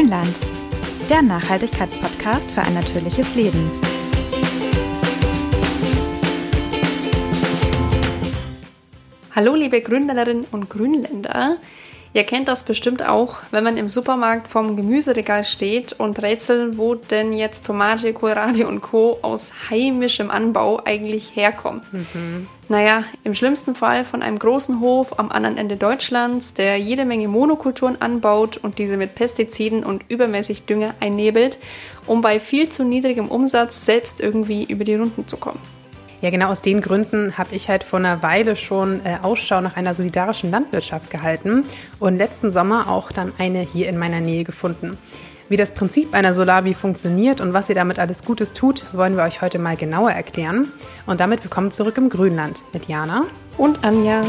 [0.00, 0.34] Grünland,
[1.10, 3.70] der Nachhaltigkeitspodcast für ein natürliches Leben.
[9.36, 11.58] Hallo liebe Grünländerinnen und Grünländer.
[12.14, 16.94] Ihr kennt das bestimmt auch, wenn man im Supermarkt vorm Gemüseregal steht und rätselt, wo
[16.94, 19.18] denn jetzt Tomate, Kohlrabi und Co.
[19.20, 21.82] aus heimischem Anbau eigentlich herkommen.
[21.92, 22.48] Mhm.
[22.70, 27.26] Naja, im schlimmsten Fall von einem großen Hof am anderen Ende Deutschlands, der jede Menge
[27.26, 31.58] Monokulturen anbaut und diese mit Pestiziden und übermäßig Dünger einnebelt,
[32.06, 35.58] um bei viel zu niedrigem Umsatz selbst irgendwie über die Runden zu kommen.
[36.20, 39.76] Ja, genau aus den Gründen habe ich halt vor einer Weile schon äh, Ausschau nach
[39.76, 41.64] einer solidarischen Landwirtschaft gehalten
[41.98, 44.96] und letzten Sommer auch dann eine hier in meiner Nähe gefunden.
[45.50, 49.24] Wie das Prinzip einer Solavi funktioniert und was ihr damit alles Gutes tut, wollen wir
[49.24, 50.72] euch heute mal genauer erklären.
[51.06, 53.24] Und damit willkommen zurück im Grünland mit Jana
[53.58, 54.22] und Anja.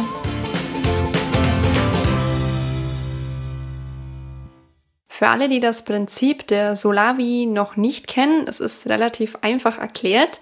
[5.07, 10.39] Für alle, die das Prinzip der Solavi noch nicht kennen, es ist relativ einfach erklärt.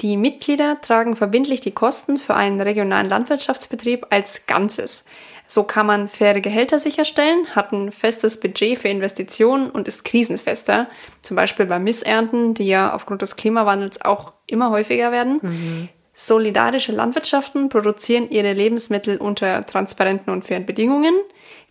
[0.00, 5.04] Die Mitglieder tragen verbindlich die Kosten für einen regionalen Landwirtschaftsbetrieb als Ganzes.
[5.50, 10.86] So kann man faire Gehälter sicherstellen, hat ein festes Budget für Investitionen und ist krisenfester.
[11.22, 15.40] Zum Beispiel bei Missernten, die ja aufgrund des Klimawandels auch immer häufiger werden.
[15.42, 15.88] Mhm.
[16.12, 21.14] Solidarische Landwirtschaften produzieren ihre Lebensmittel unter transparenten und fairen Bedingungen.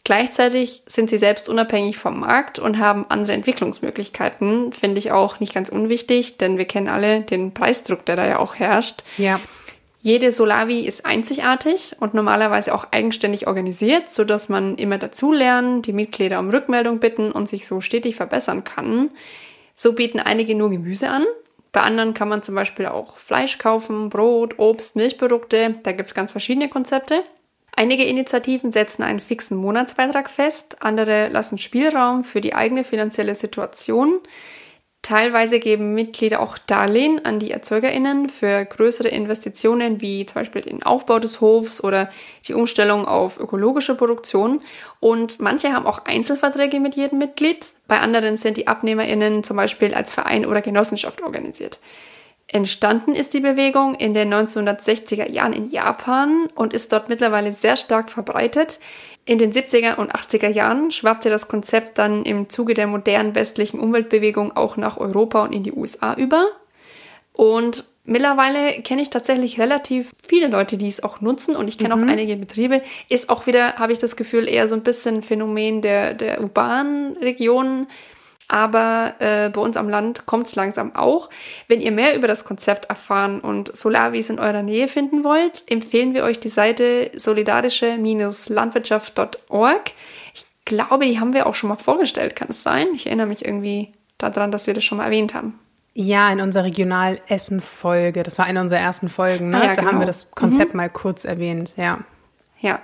[0.03, 4.73] Gleichzeitig sind sie selbst unabhängig vom Markt und haben andere Entwicklungsmöglichkeiten.
[4.73, 8.39] Finde ich auch nicht ganz unwichtig, denn wir kennen alle den Preisdruck, der da ja
[8.39, 9.03] auch herrscht.
[9.15, 9.39] Ja.
[10.01, 16.39] Jede Solavi ist einzigartig und normalerweise auch eigenständig organisiert, sodass man immer dazulernen, die Mitglieder
[16.39, 19.09] um Rückmeldung bitten und sich so stetig verbessern kann.
[19.75, 21.25] So bieten einige nur Gemüse an.
[21.73, 25.75] Bei anderen kann man zum Beispiel auch Fleisch kaufen, Brot, Obst, Milchprodukte.
[25.83, 27.23] Da gibt es ganz verschiedene Konzepte.
[27.75, 34.19] Einige Initiativen setzen einen fixen Monatsbeitrag fest, andere lassen Spielraum für die eigene finanzielle Situation.
[35.01, 40.83] Teilweise geben Mitglieder auch Darlehen an die ErzeugerInnen für größere Investitionen wie zum Beispiel den
[40.83, 42.09] Aufbau des Hofs oder
[42.47, 44.59] die Umstellung auf ökologische Produktion.
[44.99, 47.73] Und manche haben auch Einzelverträge mit jedem Mitglied.
[47.87, 51.79] Bei anderen sind die AbnehmerInnen zum Beispiel als Verein oder Genossenschaft organisiert.
[52.51, 57.75] Entstanden ist die Bewegung in den 1960er Jahren in Japan und ist dort mittlerweile sehr
[57.75, 58.79] stark verbreitet.
[59.25, 63.79] In den 70er und 80er Jahren schwappte das Konzept dann im Zuge der modernen westlichen
[63.79, 66.47] Umweltbewegung auch nach Europa und in die USA über.
[67.33, 71.95] Und mittlerweile kenne ich tatsächlich relativ viele Leute, die es auch nutzen und ich kenne
[71.95, 72.03] mhm.
[72.03, 72.81] auch einige Betriebe.
[73.09, 77.15] Ist auch wieder, habe ich das Gefühl, eher so ein bisschen Phänomen der, der urbanen
[77.17, 77.85] Regionen
[78.49, 81.29] aber äh, bei uns am Land kommt es langsam auch.
[81.67, 86.15] Wenn ihr mehr über das Konzept erfahren und Solavis in eurer Nähe finden wollt, empfehlen
[86.15, 89.91] wir euch die Seite solidarische-landwirtschaft.org.
[90.33, 92.87] Ich glaube, die haben wir auch schon mal vorgestellt, kann es sein?
[92.95, 95.59] Ich erinnere mich irgendwie daran, dass wir das schon mal erwähnt haben.
[95.93, 98.23] Ja, in unserer Regional-Essen-Folge.
[98.23, 99.57] Das war eine unserer ersten Folgen, ne?
[99.57, 99.91] Ah, ja, da genau.
[99.91, 100.77] haben wir das Konzept mhm.
[100.77, 101.99] mal kurz erwähnt, ja.
[102.61, 102.79] Ja,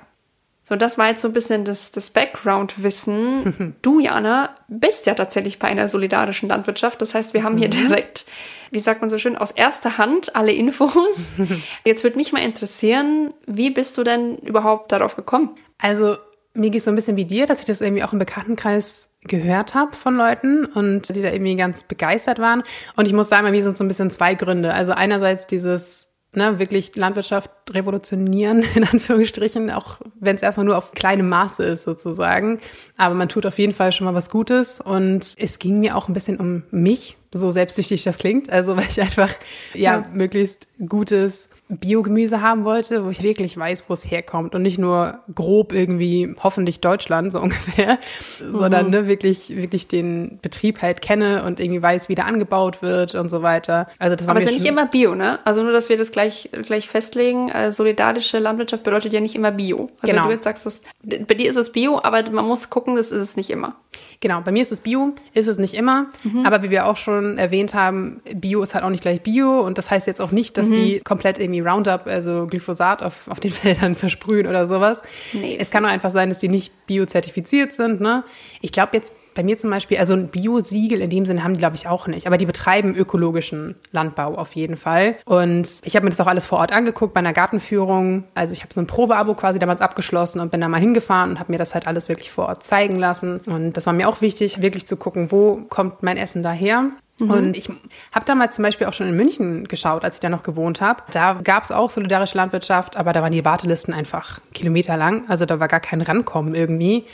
[0.67, 3.75] so, das war jetzt so ein bisschen das, das Background-Wissen.
[3.83, 7.01] Du, Jana, bist ja tatsächlich bei einer solidarischen Landwirtschaft.
[7.01, 7.87] Das heißt, wir haben hier mhm.
[7.87, 8.25] direkt,
[8.71, 11.33] wie sagt man so schön, aus erster Hand alle Infos.
[11.85, 15.51] Jetzt würde mich mal interessieren, wie bist du denn überhaupt darauf gekommen?
[15.77, 16.17] Also,
[16.55, 19.11] mir geht es so ein bisschen wie dir, dass ich das irgendwie auch im Bekanntenkreis
[19.23, 22.63] gehört habe von Leuten und die da irgendwie ganz begeistert waren.
[22.95, 24.73] Und ich muss sagen, bei mir sind so ein bisschen zwei Gründe.
[24.73, 30.91] Also einerseits dieses ne, wirklich Landwirtschaft revolutionieren, in Anführungsstrichen, auch wenn es erstmal nur auf
[30.91, 32.59] kleinem Maße ist sozusagen.
[32.97, 36.07] Aber man tut auf jeden Fall schon mal was Gutes und es ging mir auch
[36.07, 38.49] ein bisschen um mich, so selbstsüchtig das klingt.
[38.49, 39.31] Also weil ich einfach
[39.73, 40.05] ja, ja.
[40.13, 45.19] möglichst gutes Biogemüse haben wollte, wo ich wirklich weiß, wo es herkommt und nicht nur
[45.33, 47.97] grob irgendwie hoffentlich Deutschland so ungefähr,
[48.39, 48.53] mhm.
[48.53, 53.15] sondern ne, wirklich wirklich den Betrieb halt kenne und irgendwie weiß, wie der angebaut wird
[53.15, 53.87] und so weiter.
[53.97, 55.39] Also das war Aber es ist ja nicht immer Bio, ne?
[55.43, 57.49] Also nur, dass wir das gleich gleich festlegen.
[57.49, 59.89] Äh, solidarische Landwirtschaft bedeutet ja nicht immer Bio.
[60.01, 60.27] Also genau.
[60.27, 63.21] du jetzt sagst, das, bei dir ist es Bio, aber man muss gucken, das ist
[63.21, 63.75] es nicht immer.
[64.19, 66.07] Genau, bei mir ist es Bio, ist es nicht immer.
[66.23, 66.45] Mhm.
[66.45, 69.59] Aber wie wir auch schon erwähnt haben, Bio ist halt auch nicht gleich Bio.
[69.61, 70.73] Und das heißt jetzt auch nicht, dass mhm.
[70.73, 75.01] die komplett irgendwie Roundup, also Glyphosat auf, auf den Feldern versprühen oder sowas.
[75.33, 75.57] Nee.
[75.59, 78.01] Es kann auch einfach sein, dass die nicht biozertifiziert sind.
[78.01, 78.23] Ne?
[78.61, 81.59] Ich glaube jetzt bei mir zum Beispiel, also ein Bio-Siegel in dem Sinne haben die,
[81.59, 82.25] glaube ich, auch nicht.
[82.25, 85.17] Aber die betreiben ökologischen Landbau auf jeden Fall.
[85.25, 88.23] Und ich habe mir das auch alles vor Ort angeguckt bei einer Gartenführung.
[88.33, 91.39] Also ich habe so ein Probeabo quasi damals abgeschlossen und bin da mal hingefahren und
[91.39, 93.41] habe mir das halt alles wirklich vor Ort zeigen lassen.
[93.45, 96.91] Und das war mir auch wichtig, wirklich zu gucken, wo kommt mein Essen daher.
[97.19, 97.29] Mhm.
[97.29, 97.69] Und ich
[98.11, 101.03] habe damals zum Beispiel auch schon in München geschaut, als ich da noch gewohnt habe.
[101.11, 105.25] Da gab es auch solidarische Landwirtschaft, aber da waren die Wartelisten einfach kilometerlang.
[105.29, 107.05] Also da war gar kein Rankommen irgendwie.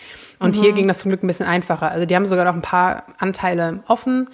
[0.42, 0.62] Und mhm.
[0.62, 1.92] hier ging das zum Glück ein bisschen einfacher.
[1.92, 4.28] Also die haben sogar noch ein paar Anteile offen,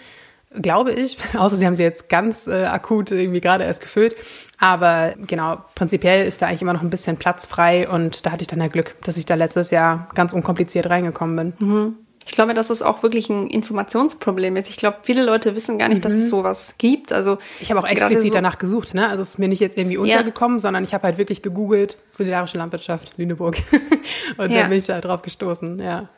[0.54, 1.18] glaube ich.
[1.38, 4.16] Außer sie haben sie jetzt ganz äh, akut irgendwie gerade erst gefüllt.
[4.58, 7.90] Aber genau, prinzipiell ist da eigentlich immer noch ein bisschen Platz frei.
[7.90, 11.36] Und da hatte ich dann ja Glück, dass ich da letztes Jahr ganz unkompliziert reingekommen
[11.36, 11.68] bin.
[11.68, 11.96] Mhm.
[12.28, 14.70] Ich glaube, dass es auch wirklich ein Informationsproblem ist.
[14.70, 16.02] Ich glaube, viele Leute wissen gar nicht, mhm.
[16.02, 16.30] dass es mhm.
[16.30, 17.12] sowas gibt.
[17.14, 18.94] Also ich habe auch explizit so danach gesucht.
[18.94, 19.08] Ne?
[19.08, 20.62] Also es ist mir nicht jetzt irgendwie untergekommen, ja.
[20.62, 23.58] sondern ich habe halt wirklich gegoogelt solidarische Landwirtschaft Lüneburg
[24.38, 24.62] und ja.
[24.62, 25.80] dann bin ich da drauf gestoßen.
[25.80, 26.10] Ja.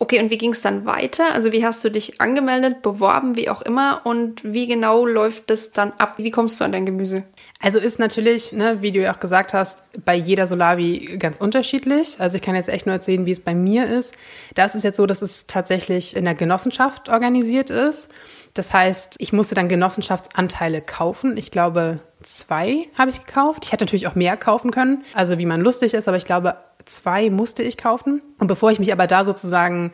[0.00, 1.32] Okay, und wie ging es dann weiter?
[1.34, 4.02] Also wie hast du dich angemeldet, beworben, wie auch immer?
[4.04, 6.14] Und wie genau läuft das dann ab?
[6.18, 7.24] Wie kommst du an dein Gemüse?
[7.60, 12.20] Also ist natürlich, ne, wie du ja auch gesagt hast, bei jeder Solavi ganz unterschiedlich.
[12.20, 14.14] Also ich kann jetzt echt nur erzählen, wie es bei mir ist.
[14.54, 18.12] Da ist jetzt so, dass es tatsächlich in der Genossenschaft organisiert ist.
[18.54, 21.36] Das heißt, ich musste dann Genossenschaftsanteile kaufen.
[21.36, 23.64] Ich glaube, zwei habe ich gekauft.
[23.64, 26.56] Ich hätte natürlich auch mehr kaufen können, also wie man lustig ist, aber ich glaube,
[26.88, 28.22] zwei musste ich kaufen.
[28.38, 29.92] Und bevor ich mich aber da sozusagen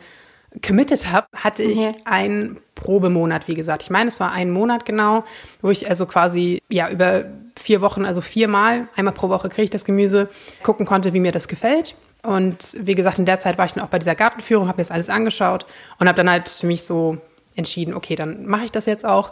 [0.65, 1.95] committed habe, hatte ich mhm.
[2.05, 3.83] einen Probemonat, wie gesagt.
[3.83, 5.23] Ich meine, es war ein Monat genau,
[5.61, 7.25] wo ich also quasi ja über
[7.57, 10.29] vier Wochen, also viermal, einmal pro Woche kriege ich das Gemüse,
[10.63, 11.95] gucken konnte, wie mir das gefällt.
[12.23, 14.83] Und wie gesagt, in der Zeit war ich dann auch bei dieser Gartenführung, habe mir
[14.83, 15.65] das alles angeschaut
[15.99, 17.17] und habe dann halt für mich so
[17.55, 19.31] entschieden, okay, dann mache ich das jetzt auch.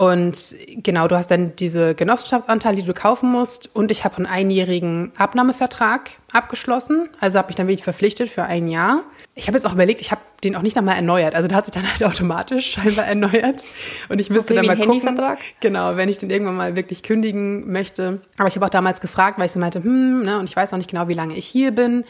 [0.00, 3.68] Und genau, du hast dann diese Genossenschaftsanteile, die du kaufen musst.
[3.76, 7.10] Und ich habe einen einjährigen Abnahmevertrag abgeschlossen.
[7.20, 9.02] Also habe ich dann wirklich verpflichtet für ein Jahr.
[9.34, 11.34] Ich habe jetzt auch überlegt, ich habe den auch nicht nochmal erneuert.
[11.34, 13.62] Also der hat sich dann halt automatisch scheinbar erneuert.
[14.08, 15.02] Und ich müsste okay, dann mal gucken.
[15.02, 15.40] Handyvertrag?
[15.60, 18.22] Genau, wenn ich den irgendwann mal wirklich kündigen möchte.
[18.38, 20.72] Aber ich habe auch damals gefragt, weil ich so meinte, hm, ne, und ich weiß
[20.72, 22.04] auch nicht genau, wie lange ich hier bin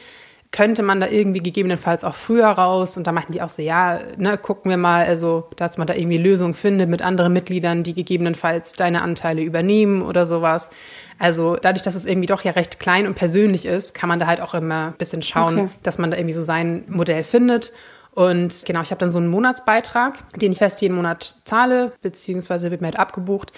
[0.53, 2.97] könnte man da irgendwie gegebenenfalls auch früher raus?
[2.97, 5.95] Und da meinten die auch so, ja, ne, gucken wir mal, also, dass man da
[5.95, 10.71] irgendwie Lösungen findet mit anderen Mitgliedern, die gegebenenfalls deine Anteile übernehmen oder sowas.
[11.19, 14.27] Also dadurch, dass es irgendwie doch ja recht klein und persönlich ist, kann man da
[14.27, 15.71] halt auch immer ein bisschen schauen, okay.
[15.83, 17.73] dass man da irgendwie so sein Modell findet.
[18.13, 22.71] Und genau, ich habe dann so einen Monatsbeitrag, den ich fest jeden Monat zahle, beziehungsweise
[22.73, 23.53] wird mir halt abgebucht.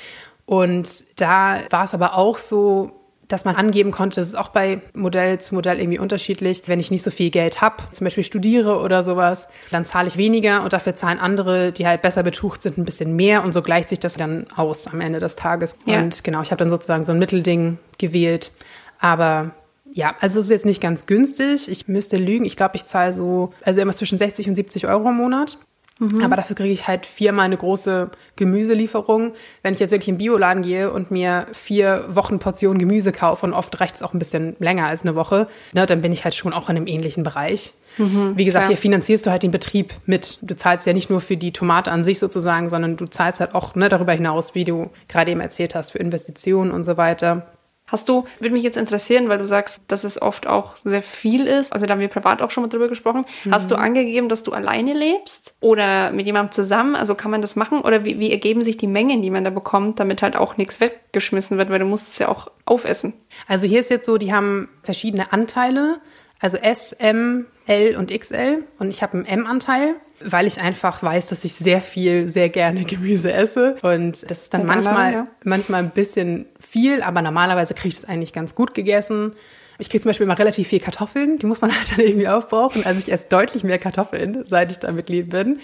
[0.45, 3.02] Und da war es aber auch so,
[3.33, 6.63] dass man angeben konnte, das ist auch bei Modell zu Modell irgendwie unterschiedlich.
[6.67, 10.19] Wenn ich nicht so viel Geld habe, zum Beispiel studiere oder sowas, dann zahle ich
[10.19, 13.63] weniger und dafür zahlen andere, die halt besser betucht sind, ein bisschen mehr und so
[13.63, 15.77] gleicht sich das dann aus am Ende des Tages.
[15.87, 16.01] Ja.
[16.01, 18.53] Und genau, ich habe dann sozusagen so ein Mittelding gewählt.
[18.99, 19.53] Aber
[19.93, 21.71] ja, also es ist jetzt nicht ganz günstig.
[21.71, 22.45] Ich müsste lügen.
[22.45, 25.59] Ich glaube, ich zahle so, also immer zwischen 60 und 70 Euro im Monat.
[26.03, 26.25] Mhm.
[26.25, 29.35] Aber dafür kriege ich halt viermal eine große Gemüselieferung.
[29.63, 33.47] Wenn ich jetzt wirklich in den Bioladen gehe und mir vier Wochen Portionen Gemüse kaufe
[33.47, 36.25] und oft reicht es auch ein bisschen länger als eine Woche, ne, dann bin ich
[36.25, 37.75] halt schon auch in einem ähnlichen Bereich.
[37.99, 38.75] Mhm, Wie gesagt, klar.
[38.75, 40.39] hier finanzierst du halt den Betrieb mit.
[40.43, 43.55] Du zahlst ja nicht nur für die Tomate an sich sozusagen, sondern du zahlst halt
[43.55, 47.52] auch ne, darüber hinaus, wie du gerade eben erzählt hast, für Investitionen und so weiter.
[47.93, 51.47] Hast du, würde mich jetzt interessieren, weil du sagst, dass es oft auch sehr viel
[51.47, 53.25] ist, also da haben wir privat auch schon mal drüber gesprochen.
[53.45, 53.55] Mhm.
[53.55, 56.97] Hast du angegeben, dass du alleine lebst oder mit jemandem zusammen?
[56.97, 59.51] Also kann man das machen oder wie, wie ergeben sich die Mengen, die man da
[59.51, 63.13] bekommt, damit halt auch nichts weggeschmissen wird, weil du musst es ja auch aufessen.
[63.47, 66.01] Also hier ist jetzt so, die haben verschiedene Anteile.
[66.41, 69.95] Also S, M, L und XL und ich habe einen M-Anteil,
[70.25, 74.55] weil ich einfach weiß, dass ich sehr viel, sehr gerne Gemüse esse und das ist
[74.55, 75.27] dann manchmal, ja.
[75.45, 79.35] manchmal ein bisschen viel, aber normalerweise kriege ich es eigentlich ganz gut gegessen.
[79.79, 82.85] Ich kriege zum Beispiel immer relativ viel Kartoffeln, die muss man halt dann irgendwie aufbrauchen.
[82.85, 85.61] Also ich esse deutlich mehr Kartoffeln, seit ich da Mitglied bin.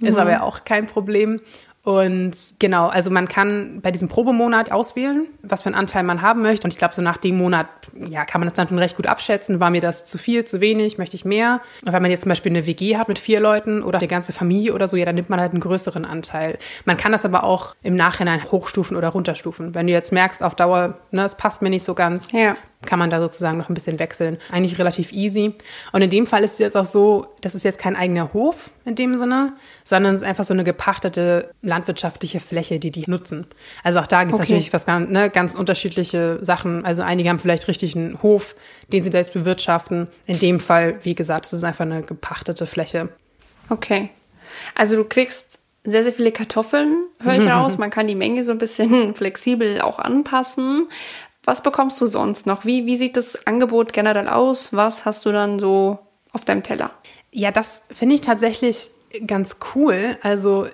[0.00, 0.18] Ist mhm.
[0.18, 1.40] aber ja auch kein Problem.
[1.84, 6.40] Und genau, also man kann bei diesem Probemonat auswählen, was für einen Anteil man haben
[6.42, 6.64] möchte.
[6.64, 7.66] Und ich glaube, so nach dem Monat,
[8.08, 9.58] ja, kann man das dann schon recht gut abschätzen.
[9.58, 11.60] War mir das zu viel, zu wenig, möchte ich mehr?
[11.84, 14.32] Und wenn man jetzt zum Beispiel eine WG hat mit vier Leuten oder die ganze
[14.32, 16.56] Familie oder so, ja, dann nimmt man halt einen größeren Anteil.
[16.84, 19.74] Man kann das aber auch im Nachhinein hochstufen oder runterstufen.
[19.74, 22.54] Wenn du jetzt merkst, auf Dauer, ne, es passt mir nicht so ganz, ja
[22.86, 24.38] kann man da sozusagen noch ein bisschen wechseln.
[24.50, 25.54] Eigentlich relativ easy.
[25.92, 28.70] Und in dem Fall ist es jetzt auch so, das ist jetzt kein eigener Hof
[28.84, 29.52] in dem Sinne,
[29.84, 33.46] sondern es ist einfach so eine gepachtete landwirtschaftliche Fläche, die die nutzen.
[33.84, 34.52] Also auch da gibt es okay.
[34.52, 36.84] natürlich was ganz, ne, ganz unterschiedliche Sachen.
[36.84, 38.54] Also einige haben vielleicht richtig einen Hof,
[38.92, 40.08] den sie selbst bewirtschaften.
[40.26, 43.08] In dem Fall, wie gesagt, es ist einfach eine gepachtete Fläche.
[43.68, 44.10] Okay.
[44.74, 47.78] Also du kriegst sehr, sehr viele Kartoffeln, höre ich raus.
[47.78, 50.88] Man kann die Menge so ein bisschen flexibel auch anpassen.
[51.44, 52.64] Was bekommst du sonst noch?
[52.64, 54.72] Wie, wie sieht das Angebot generell aus?
[54.72, 55.98] Was hast du dann so
[56.32, 56.90] auf deinem Teller?
[57.32, 58.90] Ja, das finde ich tatsächlich
[59.26, 60.16] ganz cool.
[60.22, 60.66] Also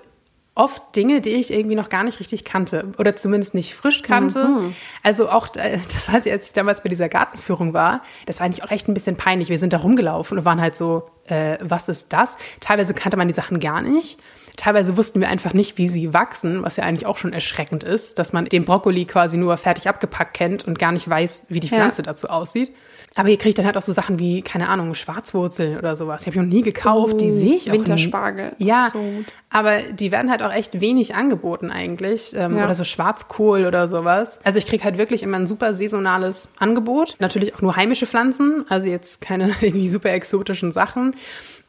[0.59, 4.43] oft Dinge, die ich irgendwie noch gar nicht richtig kannte oder zumindest nicht frisch kannte.
[4.45, 4.75] Mhm.
[5.03, 8.45] Also auch, äh, das weiß ich, als ich damals bei dieser Gartenführung war, das war
[8.45, 9.47] eigentlich auch echt ein bisschen peinlich.
[9.47, 12.37] Wir sind da rumgelaufen und waren halt so, äh, was ist das?
[12.59, 14.19] Teilweise kannte man die Sachen gar nicht.
[14.57, 18.19] Teilweise wussten wir einfach nicht, wie sie wachsen, was ja eigentlich auch schon erschreckend ist,
[18.19, 21.69] dass man den Brokkoli quasi nur fertig abgepackt kennt und gar nicht weiß, wie die
[21.69, 22.07] Pflanze ja.
[22.07, 22.75] dazu aussieht.
[23.15, 26.23] Aber ihr kriegt dann halt auch so Sachen wie, keine Ahnung, Schwarzwurzeln oder sowas.
[26.23, 28.53] Die habe ich noch nie gekauft, oh, die sehe ich auch Winterspargel.
[28.57, 28.67] Nie.
[28.67, 28.99] Ja, so
[29.49, 32.33] aber die werden halt auch echt wenig angeboten eigentlich.
[32.35, 32.65] Ähm, ja.
[32.65, 34.39] Oder so Schwarzkohl oder sowas.
[34.43, 37.15] Also ich kriege halt wirklich immer ein super saisonales Angebot.
[37.19, 41.15] Natürlich auch nur heimische Pflanzen, also jetzt keine irgendwie super exotischen Sachen.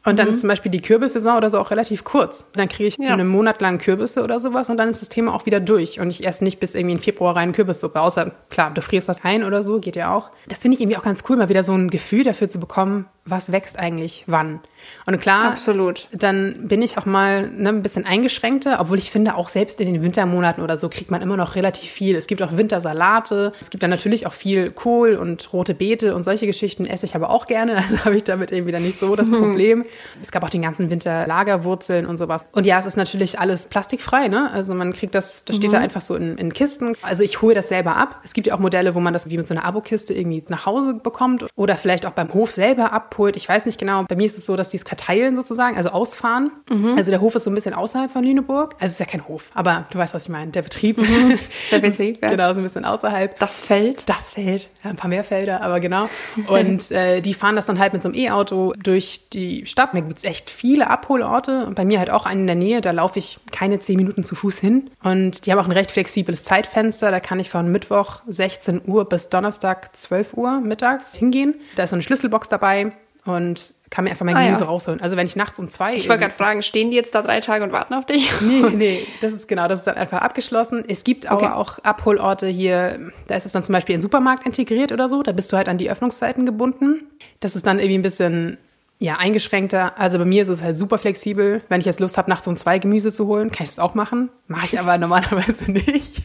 [0.03, 0.33] Und dann mhm.
[0.33, 2.51] ist zum Beispiel die Kürbissaison oder so auch relativ kurz.
[2.53, 3.13] Dann kriege ich ja.
[3.13, 5.99] einen Monat lang Kürbisse oder sowas und dann ist das Thema auch wieder durch.
[5.99, 8.01] Und ich esse nicht bis irgendwie in Februar rein Kürbissuppe.
[8.01, 10.31] Außer, klar, du frierst das ein oder so, geht ja auch.
[10.47, 13.05] Das finde ich irgendwie auch ganz cool, mal wieder so ein Gefühl dafür zu bekommen,
[13.25, 14.59] was wächst eigentlich wann.
[15.05, 16.07] Und klar, Absolut.
[16.11, 19.91] dann bin ich auch mal ne, ein bisschen eingeschränkter, obwohl ich finde, auch selbst in
[19.91, 22.15] den Wintermonaten oder so kriegt man immer noch relativ viel.
[22.15, 26.23] Es gibt auch Wintersalate, es gibt dann natürlich auch viel Kohl und rote Beete und
[26.23, 27.81] solche Geschichten esse ich aber auch gerne.
[27.91, 29.85] Also habe ich damit irgendwie dann nicht so das Problem.
[30.21, 32.47] es gab auch den ganzen Winter Lagerwurzeln und sowas.
[32.51, 34.51] Und ja, es ist natürlich alles plastikfrei, ne?
[34.51, 35.75] Also man kriegt das, das steht mhm.
[35.75, 36.95] da einfach so in, in Kisten.
[37.01, 38.21] Also ich hole das selber ab.
[38.23, 40.65] Es gibt ja auch Modelle, wo man das wie mit so einer Abokiste irgendwie nach
[40.67, 43.35] Hause bekommt oder vielleicht auch beim Hof selber ab abholt.
[43.35, 44.03] Ich weiß nicht genau.
[44.07, 46.51] Bei mir ist es so, dass die es karteilen sozusagen, also ausfahren.
[46.69, 46.95] Mhm.
[46.97, 48.73] Also der Hof ist so ein bisschen außerhalb von Lüneburg.
[48.79, 50.51] Also es ist ja kein Hof, aber du weißt, was ich meine.
[50.51, 50.97] Der Betrieb.
[50.97, 51.39] Mhm.
[51.71, 52.29] Der Betrieb, ja.
[52.29, 53.37] genau, so ein bisschen außerhalb.
[53.39, 54.07] Das Feld.
[54.07, 54.69] Das Feld.
[54.83, 56.09] Ja, ein paar mehr Felder, aber genau.
[56.47, 59.89] Und äh, die fahren das dann halt mit so einem E-Auto durch die Stadt.
[59.93, 61.65] Da gibt es echt viele Abholorte.
[61.65, 62.81] Und bei mir halt auch einen in der Nähe.
[62.81, 64.89] Da laufe ich keine zehn Minuten zu Fuß hin.
[65.03, 67.11] Und die haben auch ein recht flexibles Zeitfenster.
[67.11, 71.55] Da kann ich von Mittwoch 16 Uhr bis Donnerstag 12 Uhr mittags hingehen.
[71.75, 72.91] Da ist so eine Schlüsselbox dabei
[73.25, 74.67] und kann mir einfach mein ah, Gemüse ja.
[74.67, 75.01] rausholen.
[75.01, 75.93] Also wenn ich nachts um zwei.
[75.93, 78.31] Ich wollte gerade fragen, stehen die jetzt da drei Tage und warten auf dich?
[78.41, 80.83] Nee, nee, das ist genau, das ist dann einfach abgeschlossen.
[80.87, 81.45] Es gibt okay.
[81.45, 85.21] aber auch Abholorte hier, da ist es dann zum Beispiel in Supermarkt integriert oder so,
[85.21, 87.03] da bist du halt an die Öffnungszeiten gebunden.
[87.39, 88.57] Das ist dann irgendwie ein bisschen
[89.01, 89.97] ja, eingeschränkter.
[89.99, 91.63] Also bei mir ist es halt super flexibel.
[91.69, 93.95] Wenn ich jetzt Lust habe, nachts um zwei Gemüse zu holen, kann ich das auch
[93.95, 94.29] machen.
[94.47, 96.21] Mache ich aber normalerweise nicht.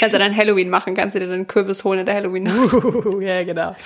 [0.00, 0.94] Kannst du dann Halloween machen?
[0.94, 2.72] Kannst du dir dann Kürbis holen in der Halloween-Nacht?
[2.74, 3.76] Uh, ja, genau.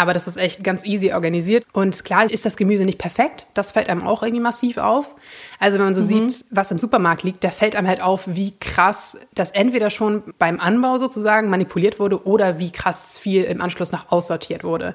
[0.00, 1.66] Aber das ist echt ganz easy organisiert.
[1.74, 3.46] Und klar ist das Gemüse nicht perfekt.
[3.52, 5.14] Das fällt einem auch irgendwie massiv auf.
[5.58, 6.30] Also wenn man so mhm.
[6.30, 10.22] sieht, was im Supermarkt liegt, da fällt einem halt auf, wie krass das entweder schon
[10.38, 14.94] beim Anbau sozusagen manipuliert wurde oder wie krass viel im Anschluss noch aussortiert wurde.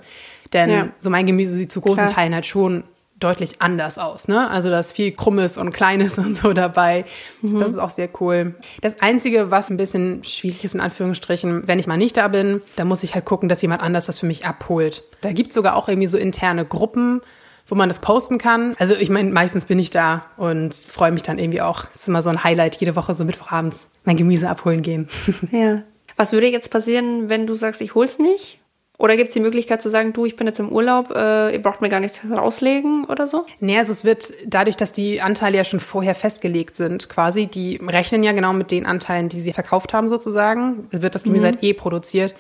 [0.54, 0.88] Denn ja.
[0.98, 2.16] so mein Gemüse sieht zu großen Klar.
[2.16, 2.84] Teilen halt schon
[3.20, 4.28] deutlich anders aus.
[4.28, 4.50] Ne?
[4.50, 7.06] Also da ist viel Krummes und Kleines und so dabei.
[7.42, 7.60] Mhm.
[7.60, 8.56] Das ist auch sehr cool.
[8.82, 12.62] Das Einzige, was ein bisschen schwierig ist, in Anführungsstrichen, wenn ich mal nicht da bin,
[12.76, 15.04] da muss ich halt gucken, dass jemand anders das für mich abholt.
[15.22, 17.22] Da gibt es sogar auch irgendwie so interne Gruppen,
[17.68, 18.76] wo man das posten kann.
[18.80, 21.86] Also ich meine, meistens bin ich da und freue mich dann irgendwie auch.
[21.94, 25.08] Es ist immer so ein Highlight, jede Woche so Mittwochabends mein Gemüse abholen gehen.
[25.52, 25.84] Ja.
[26.18, 28.60] Was würde jetzt passieren, wenn du sagst, ich hol's nicht?
[28.98, 31.62] Oder gibt es die Möglichkeit zu sagen, du, ich bin jetzt im Urlaub, äh, ihr
[31.62, 33.46] braucht mir gar nichts rauslegen oder so?
[33.60, 37.78] Nee, also es wird dadurch, dass die Anteile ja schon vorher festgelegt sind, quasi, die
[37.86, 41.52] rechnen ja genau mit den Anteilen, die sie verkauft haben sozusagen, wird das Gemüse mhm.
[41.52, 42.36] halt eh produziert.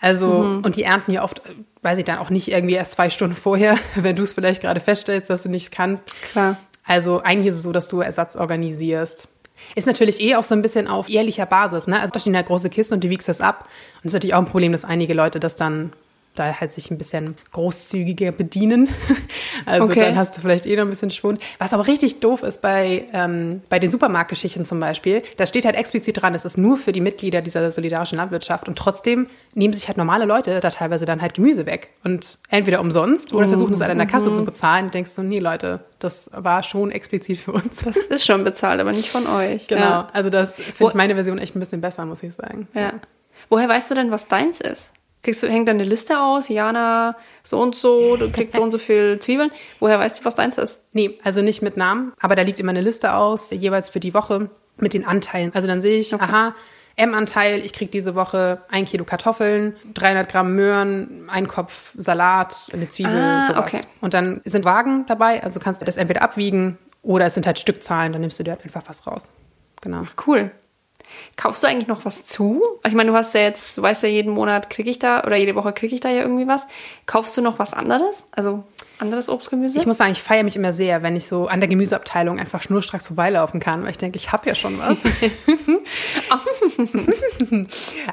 [0.00, 0.64] Also, mhm.
[0.64, 1.42] und die ernten ja oft,
[1.82, 4.80] weiß ich dann auch nicht irgendwie erst zwei Stunden vorher, wenn du es vielleicht gerade
[4.80, 6.12] feststellst, dass du nicht kannst.
[6.32, 6.56] Klar.
[6.84, 9.28] Also eigentlich ist es so, dass du Ersatz organisierst.
[9.74, 11.86] Ist natürlich eh auch so ein bisschen auf ehrlicher Basis.
[11.86, 12.00] Ne?
[12.00, 13.64] Also da stehen halt große Kisten und du wiegst das ab.
[13.64, 15.92] Und das ist natürlich auch ein Problem, dass einige Leute das dann
[16.38, 18.88] da halt sich ein bisschen großzügiger bedienen.
[19.66, 20.00] Also okay.
[20.00, 21.40] dann hast du vielleicht eh noch ein bisschen Schwund.
[21.58, 25.74] Was aber richtig doof ist bei, ähm, bei den Supermarktgeschichten zum Beispiel, da steht halt
[25.74, 29.88] explizit dran, es ist nur für die Mitglieder dieser solidarischen Landwirtschaft und trotzdem nehmen sich
[29.88, 33.80] halt normale Leute da teilweise dann halt Gemüse weg und entweder umsonst oder versuchen es
[33.80, 34.36] halt an der Kasse mhm.
[34.36, 37.82] zu bezahlen und denkst du, nee Leute, das war schon explizit für uns.
[37.84, 39.66] Das ist schon bezahlt, aber nicht von euch.
[39.66, 40.08] Genau, ja.
[40.12, 42.68] also das finde ich meine Version echt ein bisschen besser, muss ich sagen.
[42.74, 42.92] Ja.
[43.48, 44.92] Woher weißt du denn, was deins ist?
[45.22, 46.48] Kriegst du, hängt da eine Liste aus?
[46.48, 49.50] Jana, so und so, du kriegst so und so viel Zwiebeln.
[49.80, 50.82] Woher weißt du, was deins ist?
[50.92, 54.14] Nee, also nicht mit Namen, aber da liegt immer eine Liste aus, jeweils für die
[54.14, 55.50] Woche mit den Anteilen.
[55.54, 56.24] Also dann sehe ich, okay.
[56.24, 56.54] aha,
[56.98, 62.88] M-Anteil, ich kriege diese Woche ein Kilo Kartoffeln, 300 Gramm Möhren, ein Kopf Salat, eine
[62.88, 63.74] Zwiebel, ah, sowas.
[63.74, 63.82] Okay.
[64.00, 67.58] Und dann sind Wagen dabei, also kannst du das entweder abwiegen oder es sind halt
[67.58, 69.30] Stückzahlen, dann nimmst du dir halt einfach was raus.
[69.80, 70.02] Genau.
[70.26, 70.50] Cool.
[71.36, 72.62] Kaufst du eigentlich noch was zu?
[72.86, 75.36] Ich meine, du hast ja jetzt, du weißt ja, jeden Monat kriege ich da oder
[75.36, 76.66] jede Woche kriege ich da ja irgendwie was.
[77.06, 78.26] Kaufst du noch was anderes?
[78.32, 78.64] Also
[78.98, 79.78] anderes Obstgemüse?
[79.78, 82.62] Ich muss sagen, ich feiere mich immer sehr, wenn ich so an der Gemüseabteilung einfach
[82.62, 84.98] schnurstracks vorbeilaufen kann, weil ich denke, ich habe ja schon was.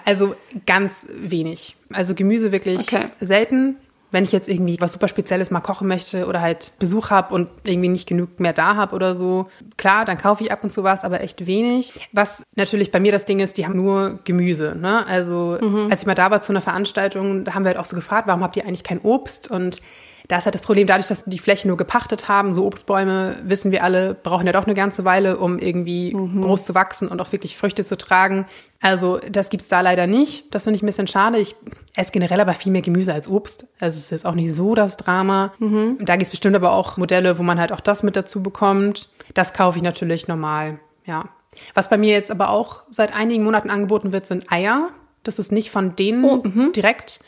[0.06, 0.36] also
[0.66, 1.76] ganz wenig.
[1.92, 3.08] Also Gemüse wirklich okay.
[3.20, 3.78] selten
[4.16, 7.52] wenn ich jetzt irgendwie was super Spezielles mal kochen möchte oder halt Besuch habe und
[7.66, 10.84] irgendwie nicht genug mehr da habe oder so, klar, dann kaufe ich ab und zu
[10.84, 11.92] was, aber echt wenig.
[12.14, 14.74] Was natürlich bei mir das Ding ist, die haben nur Gemüse.
[14.80, 15.06] Ne?
[15.06, 15.92] Also mhm.
[15.92, 18.26] als ich mal da war zu einer Veranstaltung, da haben wir halt auch so gefragt,
[18.28, 19.52] warum habt ihr eigentlich kein Obst?
[19.52, 19.82] Und
[20.28, 23.72] da ist halt das Problem, dadurch, dass die Fläche nur gepachtet haben, so Obstbäume, wissen
[23.72, 26.42] wir alle, brauchen ja doch eine ganze Weile, um irgendwie mhm.
[26.42, 28.46] groß zu wachsen und auch wirklich Früchte zu tragen.
[28.82, 30.54] Also das gibt's da leider nicht.
[30.54, 31.40] Das finde ich ein bisschen schade.
[31.40, 31.56] Ich
[31.96, 33.68] esse generell aber viel mehr Gemüse als Obst.
[33.80, 35.54] Also es ist jetzt auch nicht so das Drama.
[35.60, 35.98] Mhm.
[36.02, 39.10] Da gibt's bestimmt aber auch Modelle, wo man halt auch das mit dazu bekommt.
[39.34, 41.30] Das kaufe ich natürlich normal, ja.
[41.74, 44.90] Was bei mir jetzt aber auch seit einigen Monaten angeboten wird, sind Eier.
[45.24, 46.72] Das ist nicht von denen oh, mhm.
[46.74, 47.20] direkt,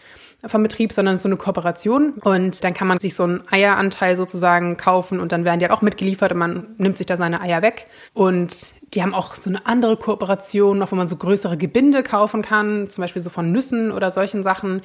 [0.45, 2.13] vom Betrieb, sondern so eine Kooperation.
[2.23, 5.73] Und dann kann man sich so einen Eieranteil sozusagen kaufen und dann werden die halt
[5.73, 7.87] auch mitgeliefert und man nimmt sich da seine Eier weg.
[8.13, 12.41] Und die haben auch so eine andere Kooperation, auch wo man so größere Gebinde kaufen
[12.41, 14.81] kann, zum Beispiel so von Nüssen oder solchen Sachen.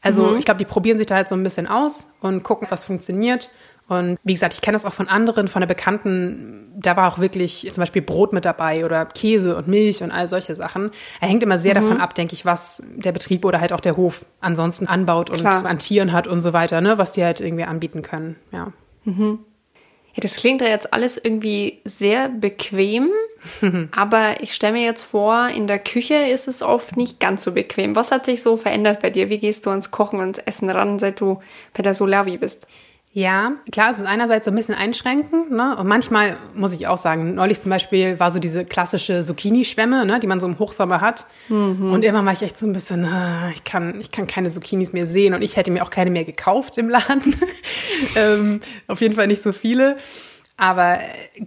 [0.00, 0.38] Also mhm.
[0.38, 3.50] ich glaube, die probieren sich da halt so ein bisschen aus und gucken, was funktioniert.
[3.86, 6.53] Und wie gesagt, ich kenne das auch von anderen, von der Bekannten.
[6.76, 10.26] Da war auch wirklich zum Beispiel Brot mit dabei oder Käse und Milch und all
[10.26, 10.90] solche Sachen.
[11.20, 11.80] Er hängt immer sehr mhm.
[11.80, 15.40] davon ab, denke ich, was der Betrieb oder halt auch der Hof ansonsten anbaut und
[15.40, 15.64] Klar.
[15.64, 18.36] an Tieren hat und so weiter, ne, was die halt irgendwie anbieten können.
[18.52, 18.72] Ja.
[19.04, 19.40] Mhm.
[20.14, 23.10] Ja, das klingt ja jetzt alles irgendwie sehr bequem,
[23.90, 27.52] aber ich stelle mir jetzt vor, in der Küche ist es oft nicht ganz so
[27.52, 27.96] bequem.
[27.96, 29.28] Was hat sich so verändert bei dir?
[29.28, 31.40] Wie gehst du ans Kochen, ans Essen ran, seit du
[31.72, 32.68] bei der Solavi bist?
[33.16, 35.52] Ja, klar, es ist einerseits so ein bisschen einschränkend.
[35.52, 35.76] Ne?
[35.76, 40.18] Und manchmal muss ich auch sagen, neulich zum Beispiel war so diese klassische Zucchini-Schwemme, ne,
[40.18, 41.26] die man so im Hochsommer hat.
[41.48, 41.92] Mhm.
[41.92, 44.92] Und irgendwann war ich echt so ein bisschen, ah, ich, kann, ich kann keine Zucchinis
[44.92, 47.36] mehr sehen und ich hätte mir auch keine mehr gekauft im Laden.
[48.16, 49.96] ähm, auf jeden Fall nicht so viele.
[50.56, 50.98] Aber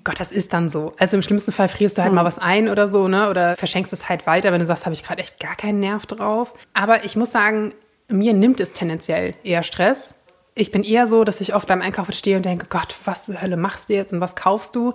[0.06, 0.94] Gott, das ist dann so.
[0.98, 2.16] Also im schlimmsten Fall frierst du halt mhm.
[2.16, 3.30] mal was ein oder so, ne?
[3.30, 6.06] Oder verschenkst es halt weiter, wenn du sagst, habe ich gerade echt gar keinen Nerv
[6.06, 6.54] drauf.
[6.74, 7.74] Aber ich muss sagen,
[8.08, 10.16] mir nimmt es tendenziell eher Stress
[10.58, 13.42] ich bin eher so, dass ich oft beim Einkaufen stehe und denke, Gott, was zur
[13.42, 14.94] Hölle machst du jetzt und was kaufst du?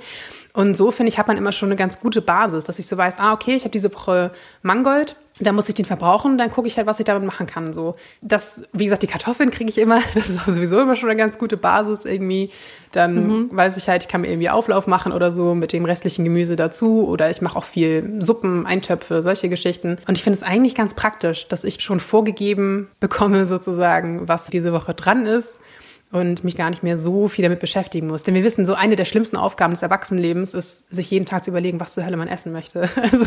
[0.52, 2.96] Und so finde ich, hat man immer schon eine ganz gute Basis, dass ich so
[2.96, 6.68] weiß, ah, okay, ich habe diese Woche Mangold, da muss ich den verbrauchen, dann gucke
[6.68, 7.72] ich halt, was ich damit machen kann.
[7.72, 11.18] So, das, wie gesagt, die Kartoffeln kriege ich immer, das ist sowieso immer schon eine
[11.18, 12.50] ganz gute Basis irgendwie.
[12.92, 13.48] Dann mhm.
[13.52, 16.56] weiß ich halt, ich kann mir irgendwie Auflauf machen oder so mit dem restlichen Gemüse
[16.56, 19.98] dazu oder ich mache auch viel Suppen, Eintöpfe, solche Geschichten.
[20.06, 24.72] Und ich finde es eigentlich ganz praktisch, dass ich schon vorgegeben bekomme sozusagen, was diese
[24.72, 25.58] Woche dran ist
[26.12, 28.22] und mich gar nicht mehr so viel damit beschäftigen muss.
[28.22, 31.50] Denn wir wissen, so eine der schlimmsten Aufgaben des Erwachsenenlebens ist, sich jeden Tag zu
[31.50, 32.88] überlegen, was zur Hölle man essen möchte.
[33.02, 33.26] Also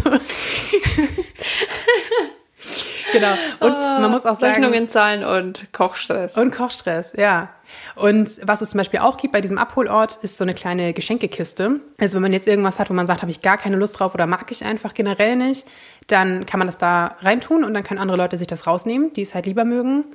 [3.20, 3.34] genau.
[3.60, 4.54] Und oh, man muss auch sagen.
[4.54, 6.38] Rechnungen zahlen und Kochstress.
[6.38, 7.50] Und Kochstress, ja.
[7.96, 11.80] Und was es zum Beispiel auch gibt bei diesem Abholort, ist so eine kleine Geschenkekiste.
[12.00, 14.14] Also wenn man jetzt irgendwas hat, wo man sagt, habe ich gar keine Lust drauf
[14.14, 15.66] oder mag ich einfach generell nicht,
[16.08, 19.22] dann kann man das da reintun und dann können andere Leute sich das rausnehmen, die
[19.22, 20.06] es halt lieber mögen.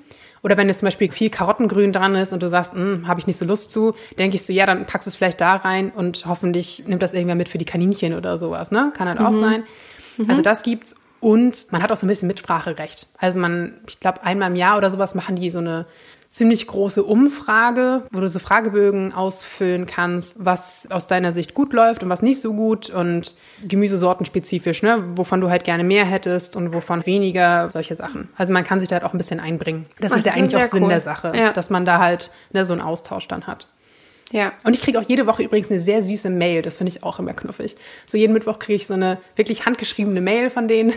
[0.42, 3.26] Oder wenn jetzt zum Beispiel viel Karottengrün dran ist und du sagst, hm, habe ich
[3.26, 5.90] nicht so Lust zu, denke ich so, ja, dann packst du es vielleicht da rein
[5.90, 8.92] und hoffentlich nimmt das irgendwer mit für die Kaninchen oder sowas, ne?
[8.96, 9.26] Kann halt mhm.
[9.26, 9.64] auch sein.
[10.16, 10.30] Mhm.
[10.30, 10.96] Also das gibt's.
[11.20, 13.08] Und man hat auch so ein bisschen Mitspracherecht.
[13.18, 15.86] Also man, ich glaube, einmal im Jahr oder sowas machen die so eine
[16.30, 22.04] ziemlich große Umfrage, wo du so Fragebögen ausfüllen kannst, was aus deiner Sicht gut läuft
[22.04, 23.34] und was nicht so gut und
[23.66, 28.28] Gemüsesorten spezifisch, ne, wovon du halt gerne mehr hättest und wovon weniger, solche Sachen.
[28.36, 29.86] Also man kann sich da halt auch ein bisschen einbringen.
[29.98, 31.52] Das, das ist ja eigentlich auch Sinn der Sache, ja.
[31.52, 33.66] dass man da halt ne, so einen Austausch dann hat.
[34.32, 34.52] Ja.
[34.62, 36.62] Und ich kriege auch jede Woche übrigens eine sehr süße Mail.
[36.62, 37.74] Das finde ich auch immer knuffig.
[38.06, 40.92] So jeden Mittwoch kriege ich so eine wirklich handgeschriebene Mail von denen,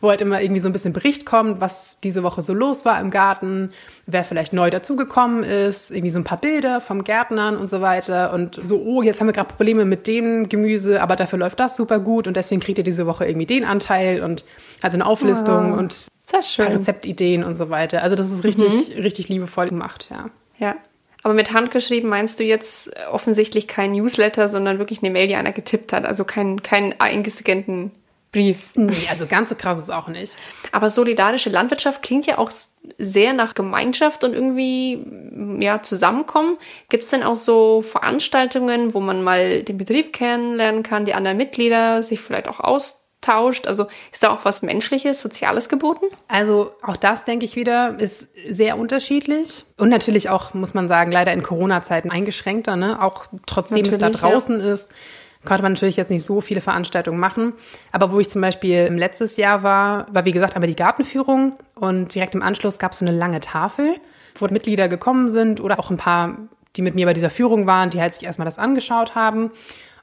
[0.00, 2.98] wo halt immer irgendwie so ein bisschen Bericht kommt, was diese Woche so los war
[3.00, 3.70] im Garten,
[4.06, 8.32] wer vielleicht neu dazugekommen ist, irgendwie so ein paar Bilder vom Gärtnern und so weiter.
[8.32, 11.76] Und so, oh, jetzt haben wir gerade Probleme mit dem Gemüse, aber dafür läuft das
[11.76, 14.44] super gut und deswegen kriegt ihr diese Woche irgendwie den Anteil und
[14.80, 18.02] also eine Auflistung oh, und ein paar Rezeptideen und so weiter.
[18.02, 19.02] Also das ist richtig, mhm.
[19.02, 20.30] richtig liebevoll gemacht, ja.
[20.58, 20.74] Ja,
[21.28, 25.52] aber mit handgeschrieben meinst du jetzt offensichtlich kein Newsletter, sondern wirklich eine Mail, die einer
[25.52, 27.90] getippt hat, also keinen kein eingescannten
[28.32, 28.70] Brief.
[28.74, 30.36] Nee, also ganz so krass ist auch nicht.
[30.72, 32.50] Aber solidarische Landwirtschaft klingt ja auch
[32.96, 35.04] sehr nach Gemeinschaft und irgendwie
[35.62, 36.56] ja zusammenkommen.
[36.88, 41.36] Gibt es denn auch so Veranstaltungen, wo man mal den Betrieb kennenlernen kann, die anderen
[41.36, 43.66] Mitglieder sich vielleicht auch aus tauscht?
[43.66, 46.06] Also ist da auch was Menschliches, Soziales geboten?
[46.28, 49.64] Also auch das, denke ich wieder, ist sehr unterschiedlich.
[49.76, 52.76] Und natürlich auch, muss man sagen, leider in Corona-Zeiten eingeschränkter.
[52.76, 53.02] Ne?
[53.02, 54.72] Auch trotzdem natürlich, es da draußen ja.
[54.72, 54.90] ist,
[55.44, 57.54] konnte man natürlich jetzt nicht so viele Veranstaltungen machen.
[57.92, 61.54] Aber wo ich zum Beispiel im letztes Jahr war, war wie gesagt einmal die Gartenführung
[61.74, 63.96] und direkt im Anschluss gab es so eine lange Tafel,
[64.36, 66.36] wo Mitglieder gekommen sind oder auch ein paar,
[66.76, 69.50] die mit mir bei dieser Führung waren, die halt sich erstmal das angeschaut haben.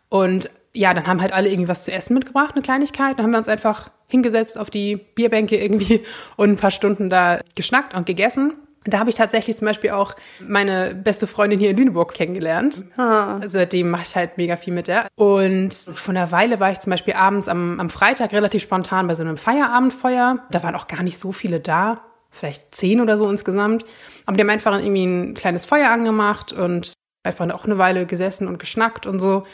[0.10, 3.18] Und ja, dann haben halt alle irgendwie was zu essen mitgebracht, eine Kleinigkeit.
[3.18, 6.04] Dann haben wir uns einfach hingesetzt auf die Bierbänke irgendwie
[6.38, 8.54] und ein paar Stunden da geschnackt und gegessen.
[8.88, 12.84] Da habe ich tatsächlich zum Beispiel auch meine beste Freundin hier in Lüneburg kennengelernt.
[12.98, 13.40] Ah.
[13.44, 15.08] Seitdem mache ich halt mega viel mit der.
[15.16, 19.16] Und von einer Weile war ich zum Beispiel abends am, am Freitag relativ spontan bei
[19.16, 20.38] so einem Feierabendfeuer.
[20.52, 23.86] Da waren auch gar nicht so viele da, vielleicht zehn oder so insgesamt.
[24.28, 28.48] Aber die haben einfach irgendwie ein kleines Feuer angemacht und einfach auch eine Weile gesessen
[28.48, 29.46] und geschnackt und so.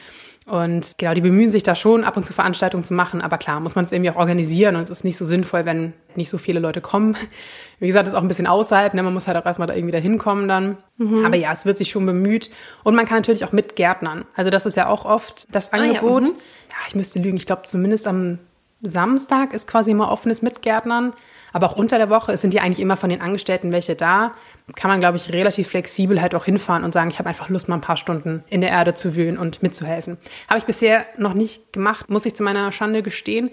[0.48, 3.22] Und genau, die bemühen sich da schon, ab und zu Veranstaltungen zu machen.
[3.22, 5.94] Aber klar, muss man es irgendwie auch organisieren und es ist nicht so sinnvoll, wenn
[6.16, 7.16] nicht so viele Leute kommen.
[7.80, 9.04] Wie gesagt, ist auch ein bisschen außerhalb, ne?
[9.04, 10.78] man muss halt auch erstmal da irgendwie da hinkommen dann.
[10.98, 11.26] Mhm.
[11.26, 12.50] Aber ja, es wird sich schon bemüht.
[12.84, 14.26] Und man kann natürlich auch mit Gärtnern.
[14.36, 16.24] Also das ist ja auch oft das Angebot.
[16.24, 16.38] Ah, ja, mhm.
[16.70, 18.40] ja, ich müsste lügen, ich glaube zumindest am
[18.82, 21.14] Samstag ist quasi immer offenes Mitgärtnern.
[21.54, 24.34] Aber auch unter der Woche sind die eigentlich immer von den Angestellten welche da.
[24.76, 27.70] Kann man, glaube ich, relativ flexibel halt auch hinfahren und sagen, ich habe einfach Lust,
[27.70, 30.18] mal ein paar Stunden in der Erde zu wühlen und mitzuhelfen.
[30.48, 33.52] Habe ich bisher noch nicht gemacht, muss ich zu meiner Schande gestehen.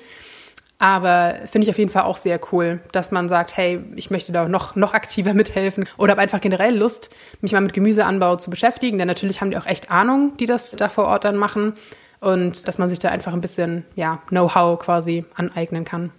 [0.79, 4.31] Aber finde ich auf jeden Fall auch sehr cool, dass man sagt, hey, ich möchte
[4.31, 8.49] da noch, noch aktiver mithelfen oder habe einfach generell Lust, mich mal mit Gemüseanbau zu
[8.49, 8.97] beschäftigen.
[8.99, 11.75] Denn natürlich haben die auch echt Ahnung, die das da vor Ort dann machen.
[12.21, 16.13] Und dass man sich da einfach ein bisschen ja, Know-how quasi aneignen kann.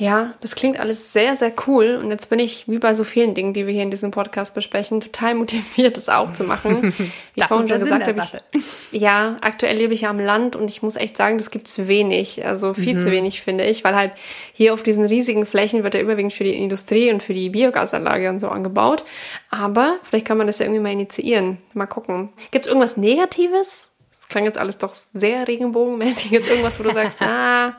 [0.00, 2.00] Ja, das klingt alles sehr, sehr cool.
[2.02, 4.54] Und jetzt bin ich, wie bei so vielen Dingen, die wir hier in diesem Podcast
[4.54, 6.94] besprechen, total motiviert, das auch zu machen.
[7.34, 8.62] Wie ich vorhin schon gesagt habe, ich,
[8.98, 11.86] ja, aktuell lebe ich ja am Land und ich muss echt sagen, das gibt zu
[11.86, 12.46] wenig.
[12.46, 12.98] Also viel mhm.
[12.98, 14.12] zu wenig, finde ich, weil halt
[14.54, 18.30] hier auf diesen riesigen Flächen wird ja überwiegend für die Industrie und für die Biogasanlage
[18.30, 19.04] und so angebaut.
[19.50, 21.58] Aber vielleicht kann man das ja irgendwie mal initiieren.
[21.74, 22.30] Mal gucken.
[22.52, 23.90] Gibt es irgendwas Negatives?
[24.16, 26.30] Das klang jetzt alles doch sehr regenbogenmäßig.
[26.30, 27.74] Gibt es irgendwas, wo du sagst, ah,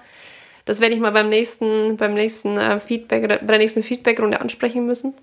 [0.66, 4.42] das werde ich mal beim nächsten, beim nächsten äh, Feedback oder bei der nächsten Feedbackrunde
[4.42, 5.14] ansprechen müssen.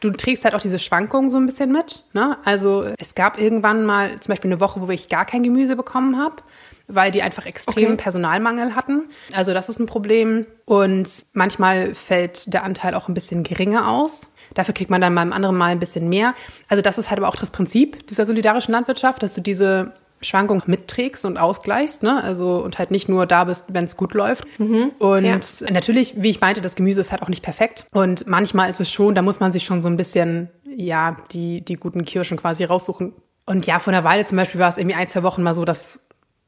[0.00, 2.02] Du trägst halt auch diese Schwankungen so ein bisschen mit.
[2.12, 2.36] Ne?
[2.44, 6.18] Also es gab irgendwann mal zum Beispiel eine Woche, wo ich gar kein Gemüse bekommen
[6.18, 6.42] habe
[6.88, 8.02] weil die einfach extremen okay.
[8.02, 9.08] Personalmangel hatten.
[9.34, 10.46] Also das ist ein Problem.
[10.64, 14.28] Und manchmal fällt der Anteil auch ein bisschen geringer aus.
[14.54, 16.34] Dafür kriegt man dann mal im anderen Mal ein bisschen mehr.
[16.68, 20.62] Also das ist halt aber auch das Prinzip dieser solidarischen Landwirtschaft, dass du diese Schwankung
[20.66, 22.22] mitträgst und ausgleichst, ne?
[22.22, 24.46] Also und halt nicht nur da bist, wenn es gut läuft.
[24.58, 24.92] Mhm.
[24.98, 25.70] Und ja.
[25.70, 27.86] natürlich, wie ich meinte, das Gemüse ist halt auch nicht perfekt.
[27.92, 31.64] Und manchmal ist es schon, da muss man sich schon so ein bisschen, ja, die,
[31.64, 33.12] die guten Kirschen quasi raussuchen.
[33.44, 35.64] Und ja, vor einer Weile zum Beispiel war es irgendwie ein, zwei Wochen mal so,
[35.64, 36.00] dass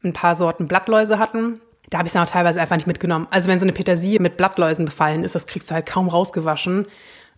[0.03, 1.61] ein paar Sorten Blattläuse hatten.
[1.91, 3.27] Da habe ich es dann auch teilweise einfach nicht mitgenommen.
[3.31, 6.87] Also wenn so eine Petersilie mit Blattläusen befallen ist, das kriegst du halt kaum rausgewaschen.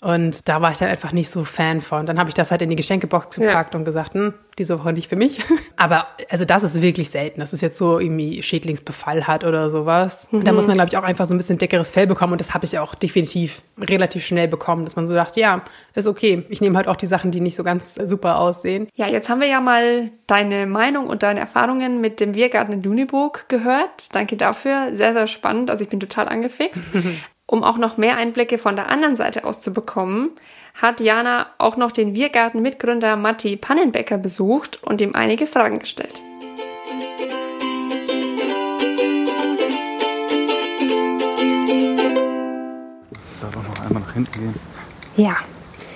[0.01, 2.07] Und da war ich dann einfach nicht so Fan von.
[2.07, 3.79] Dann habe ich das halt in die Geschenkebox gepackt ja.
[3.79, 5.41] und gesagt, hm, diese Woche nicht für mich.
[5.77, 10.29] Aber also das ist wirklich selten, dass es jetzt so irgendwie Schädlingsbefall hat oder sowas.
[10.31, 10.39] Mhm.
[10.39, 12.33] Und da muss man, glaube ich, auch einfach so ein bisschen dickeres Fell bekommen.
[12.33, 15.63] Und das habe ich auch definitiv relativ schnell bekommen, dass man so dachte, ja,
[15.95, 16.47] ist okay.
[16.49, 18.89] Ich nehme halt auch die Sachen, die nicht so ganz super aussehen.
[18.95, 22.83] Ja, jetzt haben wir ja mal deine Meinung und deine Erfahrungen mit dem Wirgarten in
[22.83, 24.09] Lüneburg gehört.
[24.13, 24.93] Danke dafür.
[24.95, 25.71] Sehr, sehr spannend.
[25.71, 26.83] Also ich bin total angefixt.
[27.51, 30.31] Um auch noch mehr Einblicke von der anderen Seite aus zu bekommen,
[30.81, 36.23] hat Jana auch noch den Wirgarten-Mitgründer Matti Pannenbecker besucht und ihm einige Fragen gestellt.
[43.41, 44.55] Da doch noch einmal nach hinten gehen.
[45.17, 45.35] Ja.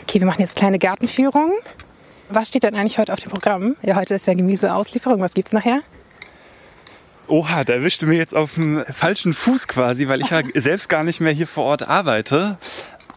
[0.02, 1.52] Okay, wir machen jetzt kleine Gartenführung.
[2.30, 3.76] Was steht denn eigentlich heute auf dem Programm?
[3.82, 5.20] Ja, heute ist ja Gemüseauslieferung.
[5.20, 5.82] Was gibt's nachher?
[7.26, 11.04] Oha, da erwischte mir jetzt auf dem falschen Fuß quasi, weil ich ja selbst gar
[11.04, 12.58] nicht mehr hier vor Ort arbeite.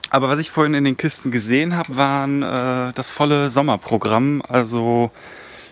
[0.09, 4.41] Aber was ich vorhin in den Kisten gesehen habe, waren äh, das volle Sommerprogramm.
[4.47, 5.11] Also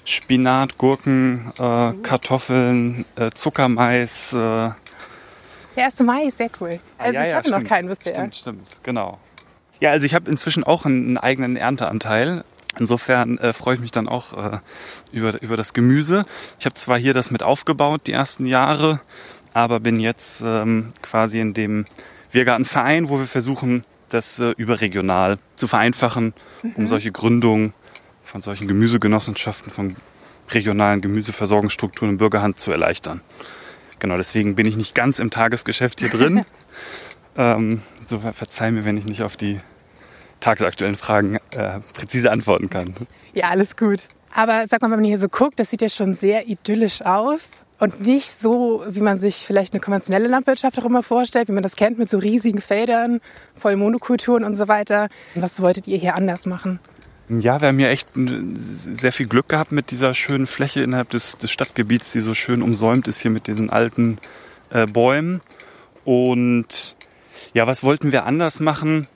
[0.03, 4.33] Spinat, Gurken, äh, Kartoffeln, äh, Zuckermais.
[4.33, 4.35] Äh.
[4.37, 4.75] Der
[5.85, 5.99] 1.
[6.01, 6.79] Mai ist sehr cool.
[6.97, 8.13] Also ja, ich hatte ja, noch keinen bisher.
[8.13, 9.19] Stimmt, stimmt, genau.
[9.79, 12.43] Ja, also ich habe inzwischen auch einen eigenen Ernteanteil.
[12.79, 14.59] Insofern äh, freue ich mich dann auch äh,
[15.11, 16.25] über, über das Gemüse.
[16.59, 18.99] Ich habe zwar hier das mit aufgebaut, die ersten Jahre,
[19.53, 21.85] aber bin jetzt ähm, quasi in dem
[22.31, 26.33] Wirgartenverein, wo wir versuchen, das äh, überregional zu vereinfachen,
[26.63, 26.73] mhm.
[26.75, 27.73] um solche Gründungen
[28.23, 29.95] von solchen Gemüsegenossenschaften, von
[30.49, 33.21] regionalen Gemüseversorgungsstrukturen in Bürgerhand zu erleichtern.
[33.99, 36.45] Genau, deswegen bin ich nicht ganz im Tagesgeschäft hier drin.
[37.37, 39.59] ähm, so verzeih mir, wenn ich nicht auf die
[40.45, 42.93] tagesaktuellen Fragen äh, präzise antworten kann.
[43.33, 44.03] Ja, alles gut.
[44.31, 47.41] Aber sag mal, wenn man hier so guckt, das sieht ja schon sehr idyllisch aus.
[47.77, 51.63] Und nicht so, wie man sich vielleicht eine konventionelle Landwirtschaft auch immer vorstellt, wie man
[51.63, 53.19] das kennt, mit so riesigen Feldern,
[53.55, 55.09] voll Monokulturen und so weiter.
[55.33, 56.79] Was wolltet ihr hier anders machen?
[57.27, 61.37] Ja, wir haben hier echt sehr viel Glück gehabt mit dieser schönen Fläche innerhalb des,
[61.37, 64.19] des Stadtgebiets, die so schön umsäumt ist hier mit diesen alten
[64.69, 65.41] äh, Bäumen.
[66.05, 66.95] Und
[67.53, 69.07] ja, was wollten wir anders machen?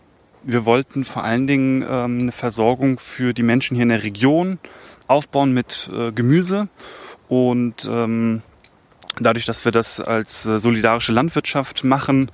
[0.43, 4.59] Wir wollten vor allen Dingen ähm, eine Versorgung für die Menschen hier in der Region
[5.07, 6.69] aufbauen mit äh, Gemüse
[7.27, 8.41] und ähm,
[9.19, 12.31] dadurch, dass wir das als äh, solidarische Landwirtschaft machen,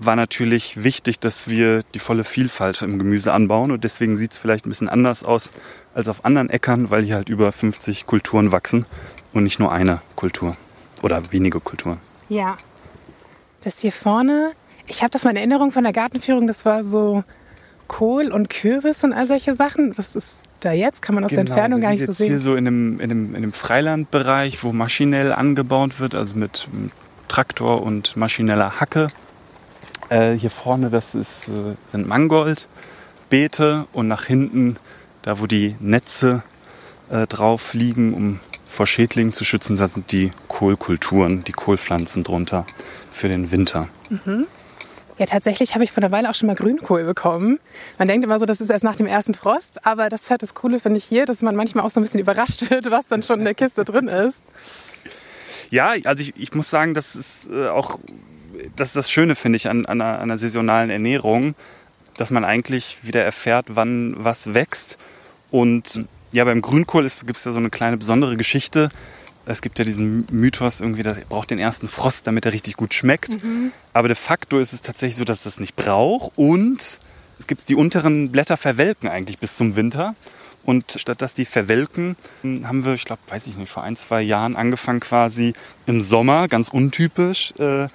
[0.00, 4.38] war natürlich wichtig, dass wir die volle Vielfalt im Gemüse anbauen und deswegen sieht es
[4.38, 5.50] vielleicht ein bisschen anders aus
[5.94, 8.86] als auf anderen Äckern, weil hier halt über 50 Kulturen wachsen
[9.32, 10.56] und nicht nur eine Kultur
[11.02, 11.98] oder wenige Kulturen.
[12.28, 12.56] Ja.
[13.62, 14.52] Das hier vorne,
[14.86, 17.24] ich habe das mal in Erinnerung von der Gartenführung, das war so
[17.88, 19.96] Kohl und Kürbis und all solche Sachen.
[19.96, 21.02] Was ist da jetzt?
[21.02, 22.28] Kann man aus der Genau, Entfernung wir gar nicht so sehen.
[22.28, 26.68] hier so in dem, in dem, in dem Freilandbereich, wo maschinell angebaut wird, also mit
[27.28, 29.08] Traktor und maschineller Hacke.
[30.08, 34.76] Äh, hier vorne, das ist, äh, sind Mangoldbeete und nach hinten,
[35.22, 36.42] da wo die Netze
[37.10, 42.66] äh, drauf liegen, um vor Schädlingen zu schützen, das sind die Kohlkulturen, die Kohlpflanzen drunter
[43.12, 43.88] für den Winter.
[45.18, 47.60] Ja, tatsächlich habe ich vor einer Weile auch schon mal Grünkohl bekommen.
[47.98, 50.42] Man denkt immer so, das ist erst nach dem ersten Frost, aber das ist halt
[50.42, 53.06] das Coole, finde ich hier, dass man manchmal auch so ein bisschen überrascht wird, was
[53.06, 54.38] dann schon in der Kiste drin ist.
[55.70, 57.98] Ja, also ich, ich muss sagen, das ist äh, auch
[58.76, 61.54] das ist das Schöne, finde ich, an, an, einer, an einer saisonalen Ernährung,
[62.16, 64.98] dass man eigentlich wieder erfährt, wann was wächst.
[65.50, 68.90] Und ja, beim Grünkohl gibt es ja so eine kleine besondere Geschichte.
[69.46, 72.76] Es gibt ja diesen Mythos irgendwie, dass er braucht den ersten Frost, damit er richtig
[72.76, 73.36] gut schmeckt.
[73.92, 76.32] Aber de facto ist es tatsächlich so, dass es das nicht braucht.
[76.36, 76.98] Und
[77.38, 80.14] es gibt die unteren Blätter verwelken eigentlich bis zum Winter.
[80.64, 84.22] Und statt dass die verwelken, haben wir, ich glaube, weiß ich nicht, vor ein, zwei
[84.22, 85.52] Jahren angefangen quasi
[85.86, 87.88] im Sommer, ganz untypisch, äh,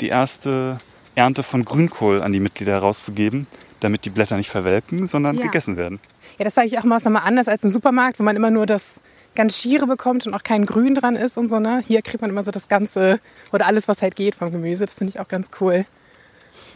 [0.00, 0.78] die erste
[1.16, 3.48] Ernte von Grünkohl an die Mitglieder herauszugeben,
[3.80, 5.42] damit die Blätter nicht verwelken, sondern Ja.
[5.42, 5.98] gegessen werden.
[6.38, 8.50] Ja, das sage ich auch mal, ist nochmal anders als im Supermarkt, wo man immer
[8.52, 9.00] nur das
[9.34, 11.58] ganz Schiere bekommt und auch kein Grün dran ist und so.
[11.58, 11.80] Ne?
[11.86, 13.20] Hier kriegt man immer so das Ganze
[13.52, 14.84] oder alles, was halt geht vom Gemüse.
[14.86, 15.84] Das finde ich auch ganz cool.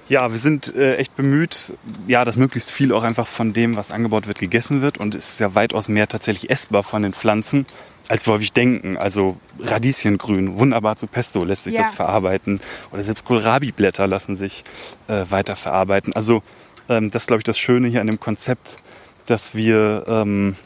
[0.09, 1.73] Ja, wir sind äh, echt bemüht,
[2.07, 4.97] ja, dass möglichst viel auch einfach von dem, was angebaut wird, gegessen wird.
[4.97, 7.67] Und es ist ja weitaus mehr tatsächlich essbar von den Pflanzen,
[8.09, 8.97] als wir häufig denken.
[8.97, 11.83] Also Radieschengrün, wunderbar zu Pesto lässt sich Ja.
[11.83, 12.61] das verarbeiten.
[12.91, 14.65] Oder selbst Kohlrabi-Blätter lassen sich
[15.09, 16.15] äh, weiter verarbeiten.
[16.15, 16.43] Also
[16.89, 18.79] ähm, das ist, glaube ich, das Schöne hier an dem Konzept,
[19.27, 20.57] dass wir ähm,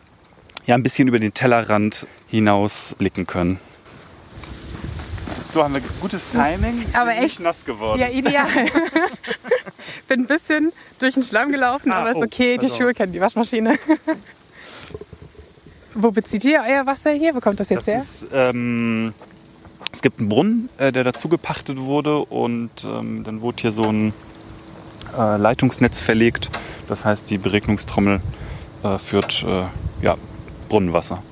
[0.66, 3.58] ja ein bisschen über den Tellerrand hinaus blicken können.
[5.52, 6.86] So haben wir gutes Timing.
[6.88, 7.40] Ich Aber bin nicht echt?
[7.40, 8.00] nass geworden.
[8.00, 8.46] Ja, ideal.
[10.08, 12.76] Bin ein bisschen durch den Schlamm gelaufen, Ah, aber ist oh, okay, die also.
[12.78, 13.78] Schuhe kennen die Waschmaschine.
[15.94, 17.34] Wo bezieht ihr euer Wasser hier?
[17.34, 18.00] Wo kommt das jetzt Das her?
[18.02, 19.12] ist, ähm,
[19.92, 23.82] es gibt einen Brunnen, äh, der dazu gepachtet wurde und ähm, dann wurde hier so
[23.84, 24.14] ein
[25.18, 26.48] äh, Leitungsnetz verlegt.
[26.88, 28.20] Das heißt, die Beregnungstrommel
[28.84, 29.64] äh, führt äh,
[30.02, 30.16] ja,
[30.72, 31.22] Brunnenwasser.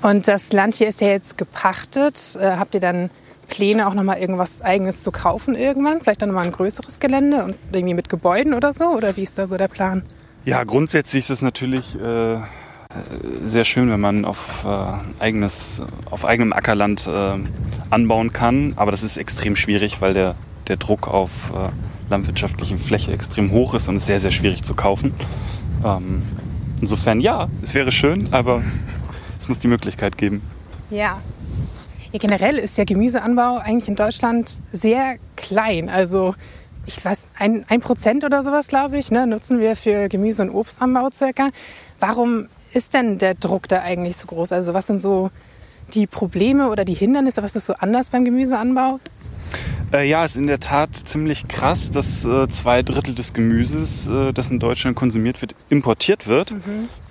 [0.00, 2.38] Und das Land hier ist ja jetzt gepachtet.
[2.40, 3.10] Äh, habt ihr dann
[3.48, 6.00] Pläne, auch nochmal irgendwas Eigenes zu kaufen irgendwann?
[6.00, 8.84] Vielleicht dann nochmal ein größeres Gelände und irgendwie mit Gebäuden oder so?
[8.90, 10.04] Oder wie ist da so der Plan?
[10.44, 12.36] Ja, grundsätzlich ist es natürlich äh,
[13.44, 17.38] sehr schön, wenn man auf, äh, eigenes, auf eigenem Ackerland äh,
[17.90, 18.74] anbauen kann.
[18.76, 20.36] Aber das ist extrem schwierig, weil der,
[20.68, 21.70] der Druck auf äh,
[22.08, 25.12] landwirtschaftlichen Fläche extrem hoch ist und es sehr, sehr schwierig zu kaufen.
[25.84, 26.22] Ähm,
[26.80, 28.62] insofern ja, es wäre schön, aber
[29.38, 30.42] es muss die Möglichkeit geben.
[30.90, 31.20] Ja.
[32.12, 35.88] Ja, generell ist ja Gemüseanbau eigentlich in Deutschland sehr klein.
[35.88, 36.34] Also
[36.86, 40.50] ich weiß, ein, ein Prozent oder sowas, glaube ich, ne, nutzen wir für Gemüse- und
[40.50, 41.50] Obstanbau circa.
[42.00, 44.50] Warum ist denn der Druck da eigentlich so groß?
[44.52, 45.30] Also was sind so
[45.94, 47.42] die Probleme oder die Hindernisse?
[47.42, 48.98] Was ist so anders beim Gemüseanbau?
[49.92, 54.32] Äh, ja, ist in der Tat ziemlich krass, dass äh, zwei Drittel des Gemüses, äh,
[54.32, 56.54] das in Deutschland konsumiert wird, importiert wird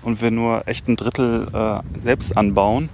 [0.02, 2.90] und wir nur echt ein Drittel äh, selbst anbauen.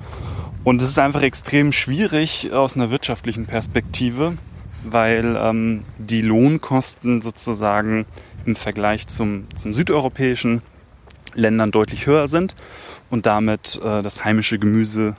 [0.64, 4.38] Und es ist einfach extrem schwierig aus einer wirtschaftlichen Perspektive,
[4.84, 8.08] weil ähm, die Lohnkosten sozusagen
[8.48, 10.64] im Vergleich zum, zum südeuropäischen
[11.36, 12.56] Ländern deutlich höher sind
[13.12, 15.16] und damit äh, das heimische Gemüse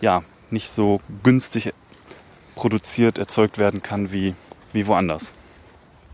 [0.00, 1.72] ja nicht so günstig
[2.58, 4.34] produziert, erzeugt werden kann wie,
[4.72, 5.32] wie woanders.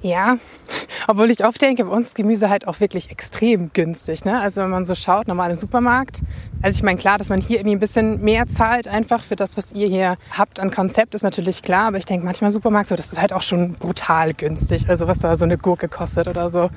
[0.02, 0.36] Ja,
[1.08, 4.26] obwohl ich oft denke, bei uns ist Gemüse halt auch wirklich extrem günstig.
[4.26, 4.38] Ne?
[4.38, 6.20] Also wenn man so schaut, normal im Supermarkt.
[6.60, 9.56] Also ich meine, klar, dass man hier irgendwie ein bisschen mehr zahlt einfach für das,
[9.56, 11.86] was ihr hier habt an Konzept, ist natürlich klar.
[11.86, 14.90] Aber ich denke manchmal Supermarkt so, das ist halt auch schon brutal günstig.
[14.90, 16.68] Also was da so eine Gurke kostet oder so.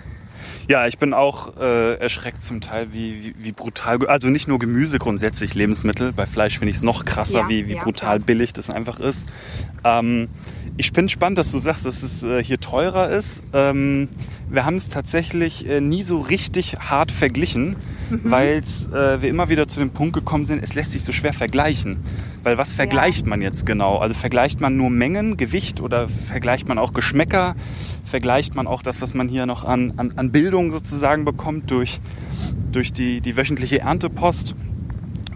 [0.70, 4.60] Ja, ich bin auch äh, erschreckt zum Teil, wie, wie, wie brutal, also nicht nur
[4.60, 8.18] Gemüse grundsätzlich, Lebensmittel, bei Fleisch finde ich es noch krasser, Ja, wie, wie ja, brutal
[8.18, 8.26] klar.
[8.26, 9.26] billig das einfach ist.
[9.86, 10.28] Ähm,
[10.76, 13.42] ich bin spannend, dass du sagst, dass es äh, hier teurer ist.
[13.54, 14.10] Ähm,
[14.50, 17.78] wir haben es tatsächlich äh, nie so richtig hart verglichen,
[18.24, 18.32] Mhm.
[18.32, 18.58] weil
[18.94, 21.98] äh, wir immer wieder zu dem Punkt gekommen sind, es lässt sich so schwer vergleichen.
[22.44, 23.98] Weil was vergleicht man jetzt genau?
[23.98, 27.56] Also vergleicht man nur Mengen, Gewicht oder vergleicht man auch Geschmäcker?
[28.06, 32.00] Vergleicht man auch das, was man hier noch an, an, an Bildung sozusagen bekommt durch,
[32.72, 34.56] durch die, die wöchentliche Erntepost?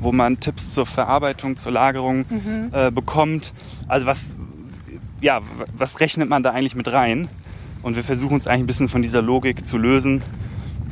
[0.01, 2.25] wo man Tipps zur Verarbeitung, zur Lagerung
[2.71, 3.53] äh, bekommt.
[3.87, 4.35] Also was,
[5.21, 5.41] ja,
[5.77, 7.29] was rechnet man da eigentlich mit rein?
[7.83, 10.23] Und wir versuchen uns eigentlich ein bisschen von dieser Logik zu lösen,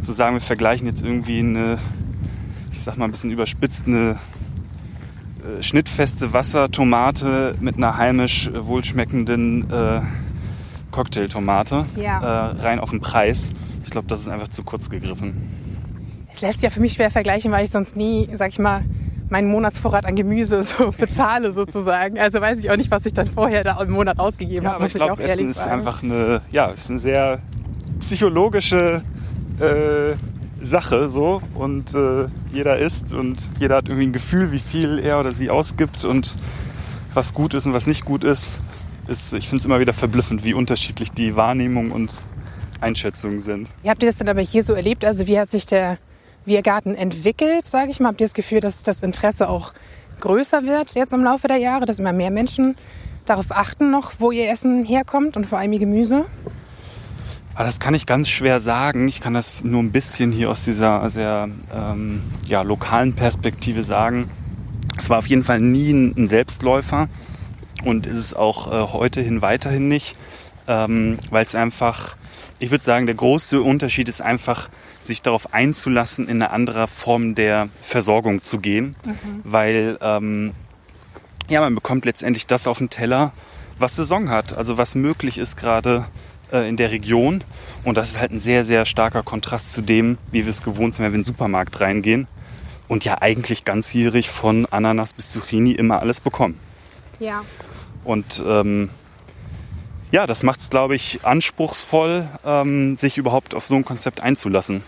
[0.03, 1.77] zu sagen, wir vergleichen jetzt irgendwie eine,
[2.71, 4.17] ich sag mal ein bisschen überspitzt, eine
[5.59, 10.01] äh, schnittfeste Wassertomate mit einer heimisch äh, wohlschmeckenden äh,
[10.91, 12.51] Cocktailtomate Ja.
[12.51, 13.51] äh, rein auf den Preis.
[13.83, 15.49] Ich glaube, das ist einfach zu kurz gegriffen.
[16.33, 18.83] Es lässt ja für mich schwer vergleichen, weil ich sonst nie, sag ich mal,
[19.29, 22.19] meinen Monatsvorrat an Gemüse so bezahle sozusagen.
[22.19, 24.77] Also weiß ich auch nicht, was ich dann vorher da im Monat ausgegeben Ja, habe,
[24.77, 27.39] aber ich glaube, Essen ist einfach eine, ja, ist eine sehr
[27.99, 29.03] psychologische
[29.59, 30.15] äh,
[30.61, 35.19] Sache so und äh, jeder isst und jeder hat irgendwie ein Gefühl, wie viel er
[35.19, 36.35] oder sie ausgibt und
[37.13, 38.47] was gut ist und was nicht gut ist.
[39.07, 42.13] ist ich finde es immer wieder verblüffend, wie unterschiedlich die Wahrnehmung und
[42.81, 43.69] Einschätzungen sind.
[43.83, 45.05] Wie habt ihr das denn aber hier so erlebt?
[45.05, 45.97] Also wie hat sich der
[46.45, 48.09] Biergarten entwickelt, sage ich mal?
[48.09, 49.73] Habt ihr das Gefühl, dass das Interesse auch
[50.19, 52.75] größer wird jetzt im Laufe der Jahre, dass immer mehr Menschen
[53.25, 56.25] darauf achten noch, wo ihr Essen herkommt und vor allem ihr Gemüse?
[57.59, 59.09] Aber das kann ich ganz schwer sagen.
[59.09, 64.31] Ich kann das nur ein bisschen hier aus dieser sehr ähm, ja, lokalen Perspektive sagen.
[64.97, 67.09] Es war auf jeden Fall nie ein, Selbstläufer.
[67.83, 70.15] Und ist es auch äh, heute hin weiterhin nicht,
[70.69, 72.15] ähm, weil es einfach,
[72.59, 74.69] ich würde sagen, der große Unterschied ist einfach,
[75.01, 78.95] sich darauf einzulassen, in eine andere Form der Versorgung zu gehen,
[79.43, 80.53] weil ähm,
[81.49, 83.33] ja, man bekommt letztendlich das auf den Teller,
[83.79, 86.05] was Saison hat, also was möglich ist gerade
[86.51, 87.43] äh, in der Region.
[87.83, 90.95] Und das ist halt ein sehr, sehr starker Kontrast zu dem, wie wir es gewohnt
[90.95, 92.27] sind, wenn wir in den Supermarkt reingehen
[92.87, 96.59] und ja eigentlich ganzjährig von Ananas bis Zucchini immer alles bekommen.
[97.19, 97.43] Ja.
[98.03, 98.89] Und ähm,
[100.11, 104.83] ja, das macht es, glaube ich, anspruchsvoll, ähm, sich überhaupt auf so ein Konzept einzulassen.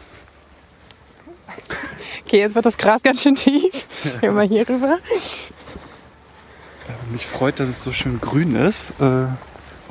[2.25, 3.85] Okay, jetzt wird das Gras ganz schön tief.
[4.03, 4.97] Gehen wir mal hier rüber.
[7.11, 9.25] Mich freut, dass es so schön grün ist äh,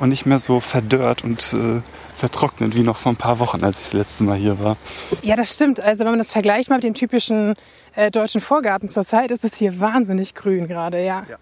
[0.01, 1.81] und nicht mehr so verdörrt und äh,
[2.17, 4.75] vertrocknet wie noch vor ein paar Wochen, als ich das letzte Mal hier war.
[5.21, 5.79] Ja, das stimmt.
[5.79, 7.53] Also wenn man das vergleicht mal mit dem typischen
[7.95, 11.23] äh, deutschen Vorgarten zurzeit, ist es hier wahnsinnig grün gerade, ja.
[11.29, 11.37] Ja.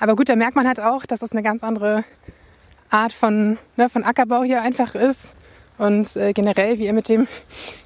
[0.00, 2.02] Aber gut, da merkt man halt auch, dass es eine ganz andere
[2.90, 5.34] Art von, ne, von Ackerbau hier einfach ist.
[5.78, 7.28] Und äh, generell, wie ihr mit dem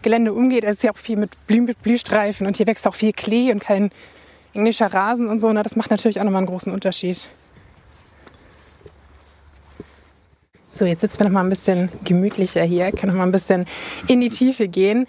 [0.01, 2.94] Gelände umgeht, es ist ja auch viel mit, Blü mit Blühstreifen und hier wächst auch
[2.94, 3.90] viel Klee und kein
[4.55, 5.53] englischer Rasen und so.
[5.53, 5.62] Ne?
[5.62, 7.29] Das macht natürlich auch nochmal einen großen Unterschied.
[10.74, 13.64] So, jetzt sitzen wir noch mal ein bisschen gemütlicher hier, können noch mal ein bisschen
[14.08, 15.06] in die Tiefe gehen.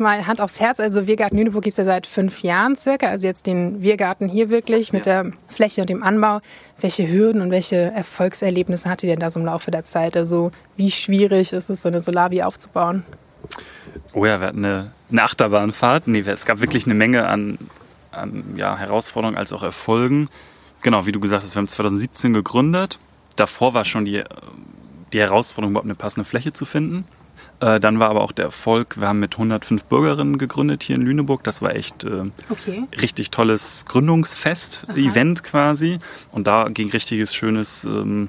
[0.00, 3.26] Mal Hand aufs Herz, also Wirgarten Lüneburg gibt es ja seit fünf Jahren circa, also
[3.26, 6.40] jetzt den Wirgarten hier wirklich mit der Fläche und dem Anbau.
[6.80, 10.16] Welche Hürden und welche Erfolgserlebnisse hattet ihr denn da so im Laufe der Zeit?
[10.16, 13.04] Also wie schwierig ist es, so eine Solavi aufzubauen?
[14.12, 16.08] Oh ja, wir hatten eine, eine Achterbahnfahrt.
[16.08, 17.58] Nee, es gab wirklich eine Menge an,
[18.10, 20.28] an ja, Herausforderungen als auch Erfolgen.
[20.82, 22.98] Genau, wie du gesagt hast, wir haben 2017 gegründet.
[23.36, 24.24] Davor war schon die,
[25.12, 27.04] die Herausforderung, überhaupt eine passende Fläche zu finden.
[27.60, 31.02] Äh, dann war aber auch der Erfolg, wir haben mit 105 Bürgerinnen gegründet hier in
[31.02, 31.42] Lüneburg.
[31.44, 32.84] Das war echt äh, Okay.
[33.00, 35.98] richtig tolles Gründungsfest, Event quasi.
[36.32, 38.28] Und da ging richtiges, schönes ähm,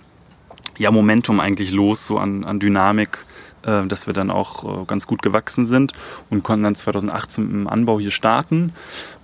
[0.77, 3.25] ja, Momentum eigentlich los, so an, an Dynamik,
[3.63, 5.93] dass wir dann auch äh, ganz gut gewachsen sind
[6.29, 8.73] und konnten dann 2018 im Anbau hier starten.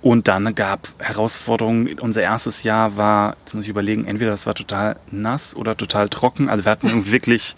[0.01, 1.99] Und dann gab es Herausforderungen.
[1.99, 6.09] Unser erstes Jahr war, jetzt muss ich überlegen, entweder das war total nass oder total
[6.09, 6.49] trocken.
[6.49, 7.55] Also wir hatten wirklich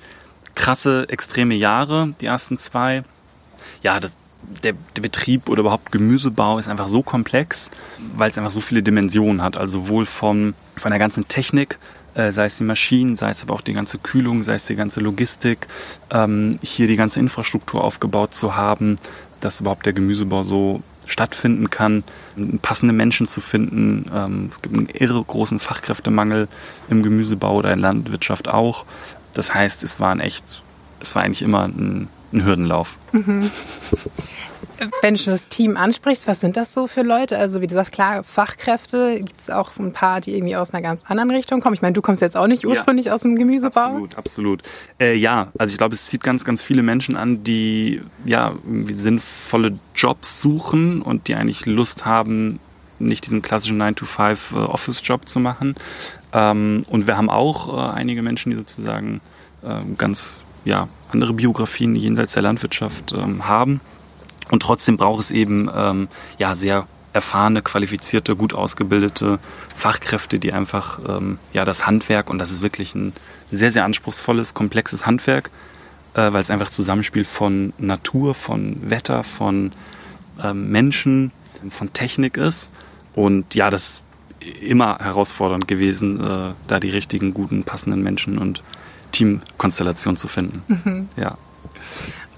[0.54, 3.04] krasse, extreme Jahre, die ersten zwei.
[3.82, 4.16] Ja, das,
[4.64, 7.70] der, der Betrieb oder überhaupt Gemüsebau ist einfach so komplex,
[8.16, 9.58] weil es einfach so viele Dimensionen hat.
[9.58, 11.78] Also sowohl von, von der ganzen Technik,
[12.16, 14.76] äh, sei es die Maschinen, sei es aber auch die ganze Kühlung, sei es die
[14.76, 15.68] ganze Logistik,
[16.10, 18.98] ähm, hier die ganze Infrastruktur aufgebaut zu haben,
[19.42, 22.04] dass überhaupt der Gemüsebau so stattfinden kann,
[22.62, 24.10] passende Menschen zu finden.
[24.14, 26.48] Ähm, es gibt einen irre großen Fachkräftemangel
[26.90, 28.86] im Gemüsebau oder in Landwirtschaft auch.
[29.34, 30.64] Das heißt, es waren echt,
[31.00, 32.98] es war eigentlich immer ein, ein Hürdenlauf.
[35.02, 37.38] Wenn du das Team ansprichst, was sind das so für Leute?
[37.38, 40.82] Also wie du sagst, klar, Fachkräfte, gibt es auch ein paar, die irgendwie aus einer
[40.82, 41.76] ganz anderen Richtung kommen.
[41.76, 43.80] Ich meine, du kommst jetzt auch nicht ursprünglich aus dem Gemüsebau.
[43.80, 44.64] Absolut, absolut.
[45.00, 48.96] Äh, ja, also ich glaube, es zieht ganz, ganz viele Menschen an, die ja irgendwie
[48.96, 52.60] sinnvolle Jobs suchen und die eigentlich Lust haben,
[53.00, 55.76] nicht diesen klassischen 9-to-5 äh, zu machen.
[56.34, 59.22] Ähm, und wir haben auch äh, einige Menschen, die sozusagen
[59.64, 63.82] äh, ganz ja, andere Biografien jenseits der Landwirtschaft ähm, haben.
[64.52, 69.40] Und trotzdem braucht es eben ähm, ja, sehr erfahrene, qualifizierte, gut ausgebildete
[69.76, 73.14] Fachkräfte, die einfach ähm, ja, das Handwerk, und das ist wirklich ein
[73.52, 75.50] sehr, sehr anspruchsvolles, komplexes Handwerk,
[76.14, 79.72] äh, weil es einfach Zusammenspiel von Natur, von Wetter, von
[80.44, 81.32] ähm, Menschen,
[81.70, 82.70] von Technik ist.
[83.14, 84.04] Und ja, das ist
[84.62, 88.62] immer herausfordernd gewesen, äh, da die richtigen, guten, passenden Menschen und
[89.12, 90.64] Teamkonstellation zu finden.
[90.68, 91.10] Mhm.
[91.16, 91.38] Ja.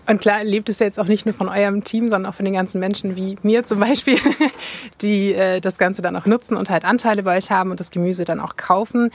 [0.08, 2.53] Und klar lebt es jetzt auch nicht nur von eurem Team, sondern auch von den
[2.53, 4.18] ganzen Menschen wie mir zum Beispiel,
[5.01, 7.91] die äh, das Ganze dann auch nutzen und halt Anteile bei euch haben und das
[7.91, 9.12] Gemüse dann auch kaufen.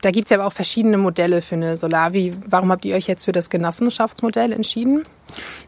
[0.00, 2.34] Da gibt es ja aber auch verschiedene Modelle für eine Solavi.
[2.48, 5.04] Warum habt ihr euch jetzt für das Genossenschaftsmodell entschieden?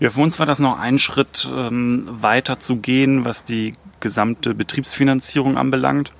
[0.00, 4.54] Ja, für uns war das noch ein Schritt ähm, weiter zu gehen, was die gesamte
[4.54, 6.12] Betriebsfinanzierung anbelangt.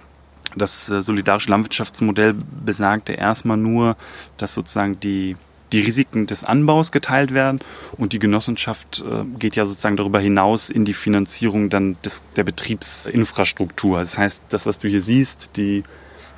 [0.54, 2.34] Das äh, solidarische Landwirtschaftsmodell
[2.64, 3.96] besagte erstmal nur,
[4.36, 5.36] dass sozusagen die
[5.74, 7.58] die Risiken des Anbaus geteilt werden
[7.96, 12.44] und die Genossenschaft äh, geht ja sozusagen darüber hinaus in die Finanzierung dann des, der
[12.44, 13.98] Betriebsinfrastruktur.
[13.98, 15.82] Das heißt, das, was du hier siehst, die,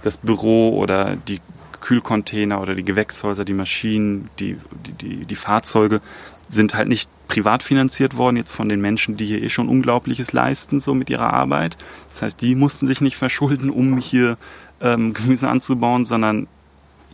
[0.03, 1.41] das Büro oder die
[1.83, 4.57] Kühlcontainer oder die Gewächshäuser, die Maschinen, die,
[4.87, 6.01] die, die, die Fahrzeuge
[6.49, 10.33] sind halt nicht privat finanziert worden, jetzt von den Menschen, die hier eh schon Unglaubliches
[10.33, 11.77] leisten, so mit ihrer Arbeit.
[12.09, 14.39] Das heißt, die mussten sich nicht verschulden, um hier
[14.81, 16.47] ähm, Gemüse anzubauen, sondern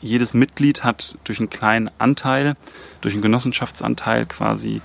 [0.02, 2.56] jedes Mitglied hat durch einen kleinen Anteil,
[3.00, 4.82] durch einen Genossenschaftsanteil quasi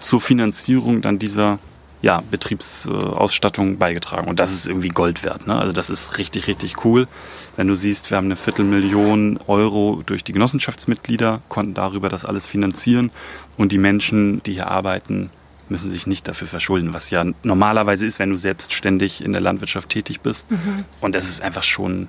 [0.00, 1.58] zur Finanzierung dann dieser
[2.02, 4.28] ja, Betriebsausstattung beigetragen.
[4.28, 5.46] Und das ist irgendwie Gold wert.
[5.46, 5.56] Ne?
[5.56, 7.08] Also das ist richtig, richtig cool.
[7.56, 12.46] Wenn du siehst, wir haben eine Viertelmillion Euro durch die Genossenschaftsmitglieder, konnten darüber das alles
[12.46, 13.10] finanzieren.
[13.56, 15.30] Und die Menschen, die hier arbeiten,
[15.70, 19.88] müssen sich nicht dafür verschulden, was ja normalerweise ist, wenn du selbstständig in der Landwirtschaft
[19.88, 20.50] tätig bist.
[20.50, 20.84] Mhm.
[21.00, 22.08] Und das ist einfach schon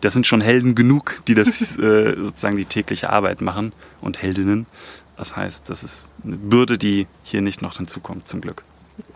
[0.00, 4.66] das sind schon Helden genug, die das äh, sozusagen die tägliche Arbeit machen und Heldinnen.
[5.16, 8.62] Das heißt, das ist eine Bürde, die hier nicht noch hinzukommt, zum Glück.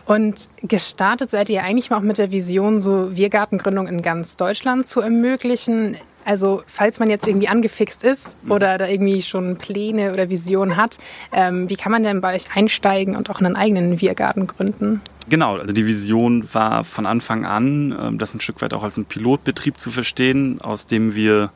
[0.05, 5.01] Und gestartet seid ihr eigentlich auch mit der Vision, so Wirgartengründung in ganz Deutschland zu
[5.01, 5.97] ermöglichen.
[6.25, 8.51] Also falls man jetzt irgendwie angefixt ist mhm.
[8.51, 10.97] oder da irgendwie schon Pläne oder Visionen hat,
[11.31, 15.01] ähm, wie kann man denn bei euch einsteigen und auch einen eigenen Wirgarten gründen?
[15.29, 18.97] Genau, also die Vision war von Anfang an, ähm, das ein Stück weit auch als
[18.97, 21.51] ein Pilotbetrieb zu verstehen, aus dem wir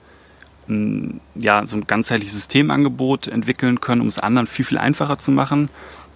[1.36, 5.70] ja, so ein ganzheitliches Systemangebot entwickeln können, um es anderen viel, viel einfacher zu machen.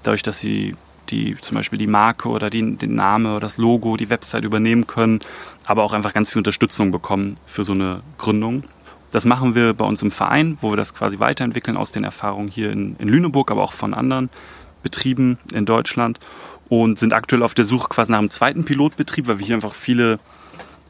[0.03, 0.75] Dadurch, dass sie
[1.09, 4.87] die zum Beispiel die Marke oder die, den Name oder das Logo, die Website übernehmen
[4.87, 5.19] können,
[5.65, 8.63] aber auch einfach ganz viel Unterstützung bekommen für so eine Gründung.
[9.11, 12.47] Das machen wir bei uns im Verein, wo wir das quasi weiterentwickeln aus den Erfahrungen
[12.47, 14.29] hier in, in Lüneburg, aber auch von anderen
[14.81, 16.19] Betrieben in Deutschland
[16.67, 19.75] und sind aktuell auf der Suche quasi nach einem zweiten Pilotbetrieb, weil wir hier einfach
[19.75, 20.19] viele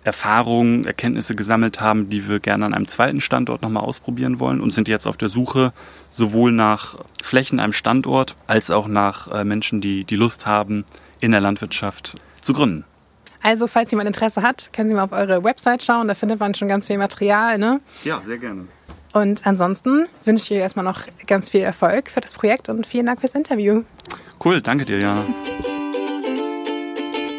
[0.04, 4.74] Erfahrungen, Erkenntnisse gesammelt haben, die wir gerne an einem zweiten Standort nochmal ausprobieren wollen und
[4.74, 5.74] sind jetzt auf der Suche
[6.10, 10.86] sowohl nach Flächen, einem Standort, als auch nach äh, Menschen, die die Lust haben,
[11.22, 12.86] in der Landwirtschaft zu gründen.
[13.42, 16.56] Also, falls jemand Interesse hat, können Sie mal auf eure Website schauen, da findet man
[16.56, 17.82] schon ganz viel Material, ne?
[18.04, 18.68] Ja, sehr gerne.
[19.14, 23.06] Und ansonsten wünsche ich dir erstmal noch ganz viel Erfolg für das Projekt und vielen
[23.06, 23.84] Dank fürs Interview.
[24.44, 25.24] Cool, danke dir, Jana.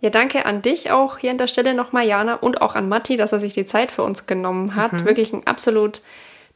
[0.00, 3.16] Ja, danke an dich auch hier an der Stelle nochmal, Jana, und auch an Matti,
[3.16, 4.92] dass er sich die Zeit für uns genommen hat.
[4.92, 5.04] Mhm.
[5.04, 6.02] Wirklich ein absolut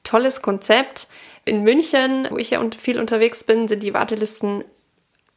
[0.04, 1.08] tolles Konzept.
[1.44, 4.64] In München, wo ich ja viel unterwegs bin, sind die Wartelisten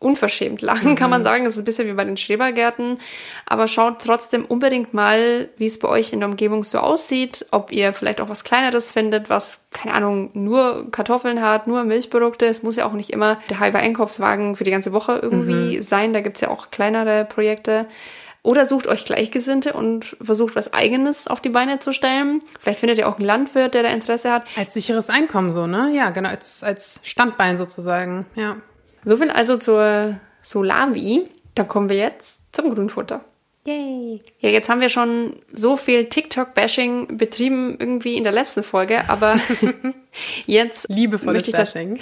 [0.03, 0.95] unverschämt lang, mhm.
[0.95, 1.25] kann man mhm.
[1.25, 1.43] sagen.
[1.45, 2.99] Das ist ein bisschen wie bei den Schrebergärten.
[3.45, 7.45] Aber schaut trotzdem unbedingt mal, wie es bei euch in der Umgebung so aussieht.
[7.51, 12.45] Ob ihr vielleicht auch was Kleineres findet, was, keine Ahnung, nur Kartoffeln hat, nur Milchprodukte.
[12.45, 15.81] Es muss ja auch nicht immer der halbe Einkaufswagen für die ganze Woche irgendwie mhm.
[15.81, 16.13] sein.
[16.13, 17.87] Da gibt es ja auch kleinere Projekte.
[18.43, 22.39] Oder sucht euch Gleichgesinnte und versucht was Eigenes auf die Beine zu stellen.
[22.59, 24.43] Vielleicht findet ihr auch einen Landwirt, der da Interesse hat.
[24.57, 25.91] Als sicheres Einkommen so, ne?
[25.93, 28.57] Ja, genau, als, als Standbein sozusagen, ja.
[29.05, 31.27] So viel also zur Solavi.
[31.55, 33.21] Dann kommen wir jetzt zum Grünfutter.
[33.65, 34.21] Yay.
[34.39, 39.39] Ja, jetzt haben wir schon so viel TikTok-Bashing betrieben irgendwie in der letzten Folge, aber
[40.45, 40.89] jetzt.
[40.89, 41.99] Liebevolles Bashing.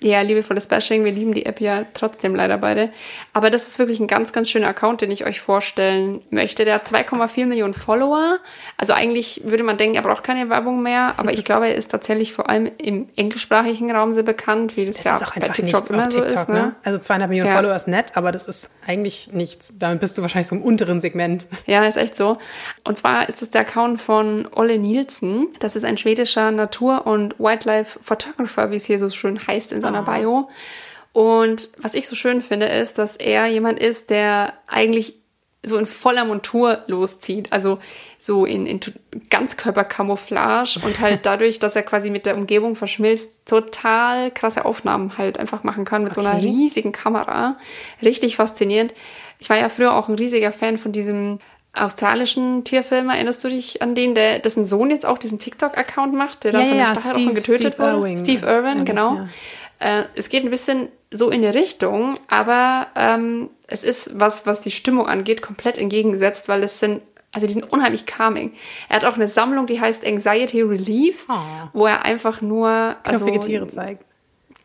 [0.00, 1.04] Ja, liebevolles Bashing.
[1.04, 2.90] Wir lieben die App ja trotzdem leider beide.
[3.32, 6.64] Aber das ist wirklich ein ganz, ganz schöner Account, den ich euch vorstellen möchte.
[6.64, 8.38] Der hat 2,4 Millionen Follower.
[8.76, 11.14] Also eigentlich würde man denken, er braucht keine Werbung mehr.
[11.16, 15.02] Aber ich glaube, er ist tatsächlich vor allem im englischsprachigen Raum sehr bekannt, wie das,
[15.02, 16.48] das ja auch bei TikTok immer TikTok, so ist.
[16.48, 16.54] Ne?
[16.54, 16.76] ne?
[16.84, 17.56] Also zweieinhalb Millionen ja.
[17.56, 19.78] Follower ist nett, aber das ist eigentlich nichts.
[19.80, 21.48] Damit bist du wahrscheinlich so im unteren Segment.
[21.66, 22.38] Ja, ist echt so.
[22.84, 25.48] Und zwar ist es der Account von Olle Nielsen.
[25.58, 30.02] Das ist ein schwedischer Natur- und Wildlife-Photographer, wie es hier so schön heißt in seiner.
[30.02, 30.48] Bio.
[31.12, 35.14] Und was ich so schön finde, ist, dass er jemand ist, der eigentlich
[35.64, 37.52] so in voller Montur loszieht.
[37.52, 37.78] Also
[38.18, 38.80] so in, in
[39.30, 45.38] Ganzkörpercamouflage und halt dadurch, dass er quasi mit der Umgebung verschmilzt, total krasse Aufnahmen halt
[45.38, 46.22] einfach machen kann mit okay.
[46.22, 47.56] so einer riesigen Kamera.
[48.02, 48.94] Richtig faszinierend.
[49.38, 51.38] Ich war ja früher auch ein riesiger Fan von diesem
[51.74, 56.44] australischen Tierfilm, erinnerst du dich an den, der dessen Sohn jetzt auch diesen TikTok-Account macht,
[56.44, 57.98] der dann ja, von ja, den Stachelrochen getötet Steve wurde?
[57.98, 58.16] Irwin.
[58.16, 59.14] Steve Irwin, genau.
[59.14, 59.28] Ja.
[59.78, 64.60] Äh, es geht ein bisschen so in die Richtung, aber ähm, es ist, was, was
[64.60, 67.02] die Stimmung angeht, komplett entgegengesetzt, weil es sind,
[67.32, 68.52] also die sind unheimlich calming.
[68.88, 71.34] Er hat auch eine Sammlung, die heißt Anxiety Relief, oh.
[71.72, 74.07] wo er einfach nur also, Tiere zeigt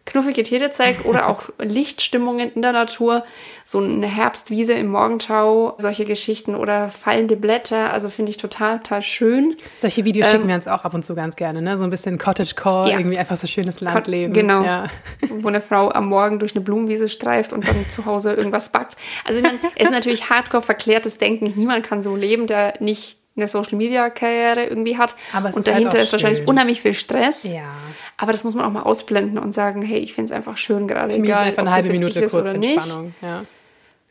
[0.06, 3.24] knuffige Tiere zeigt oder auch Lichtstimmungen in der Natur,
[3.66, 9.02] so eine Herbstwiese im Morgentau, solche Geschichten oder fallende Blätter, also finde ich total, total
[9.02, 9.56] schön.
[9.78, 11.78] Solche Videos ähm, schicken wir uns auch ab und zu ganz gerne, ne?
[11.78, 12.98] So ein bisschen Cottagecore, ja.
[12.98, 14.34] irgendwie einfach so schönes Landleben.
[14.34, 14.88] Genau, ja.
[15.30, 18.98] wo eine Frau am Morgen durch eine Blumenwiese streift und dann zu Hause irgendwas backt.
[19.26, 21.54] Also ich meine, es ist natürlich hardcore verklärtes Denken.
[21.56, 25.16] Niemand kann so leben, der nicht eine Social Media Karriere irgendwie hat.
[25.32, 27.44] Aber und halt dahinter halt ist wahrscheinlich unheimlich viel Stress.
[27.44, 27.74] Ja.
[28.18, 30.88] Aber das muss man auch mal ausblenden und sagen, hey, ich finde es einfach schön
[30.88, 31.14] gerade.
[31.14, 33.06] Für mich egal, ist einfach eine halbe Minute kurz oder Entspannung.
[33.06, 33.16] Nicht.
[33.22, 33.46] Ja.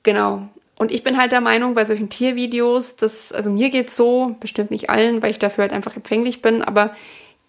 [0.03, 0.49] Genau.
[0.77, 4.71] Und ich bin halt der Meinung, bei solchen Tiervideos, dass, also mir geht's so, bestimmt
[4.71, 6.95] nicht allen, weil ich dafür halt einfach empfänglich bin, aber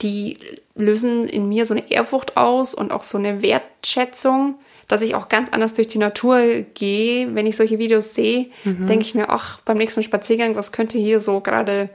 [0.02, 0.38] die
[0.76, 4.56] lösen in mir so eine Ehrfurcht aus und auch so eine Wertschätzung
[4.88, 7.34] dass ich auch ganz anders durch die Natur gehe.
[7.34, 8.88] Wenn ich solche Videos sehe, mhm.
[8.88, 11.90] denke ich mir, ach, beim nächsten Spaziergang, was könnte hier so gerade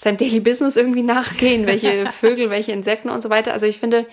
[0.00, 1.66] seinem Daily Business irgendwie nachgehen?
[1.66, 3.52] Welche Vögel, welche Insekten und so weiter.
[3.52, 4.06] Also ich finde,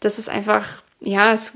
[0.00, 1.52] das ist einfach, ja, es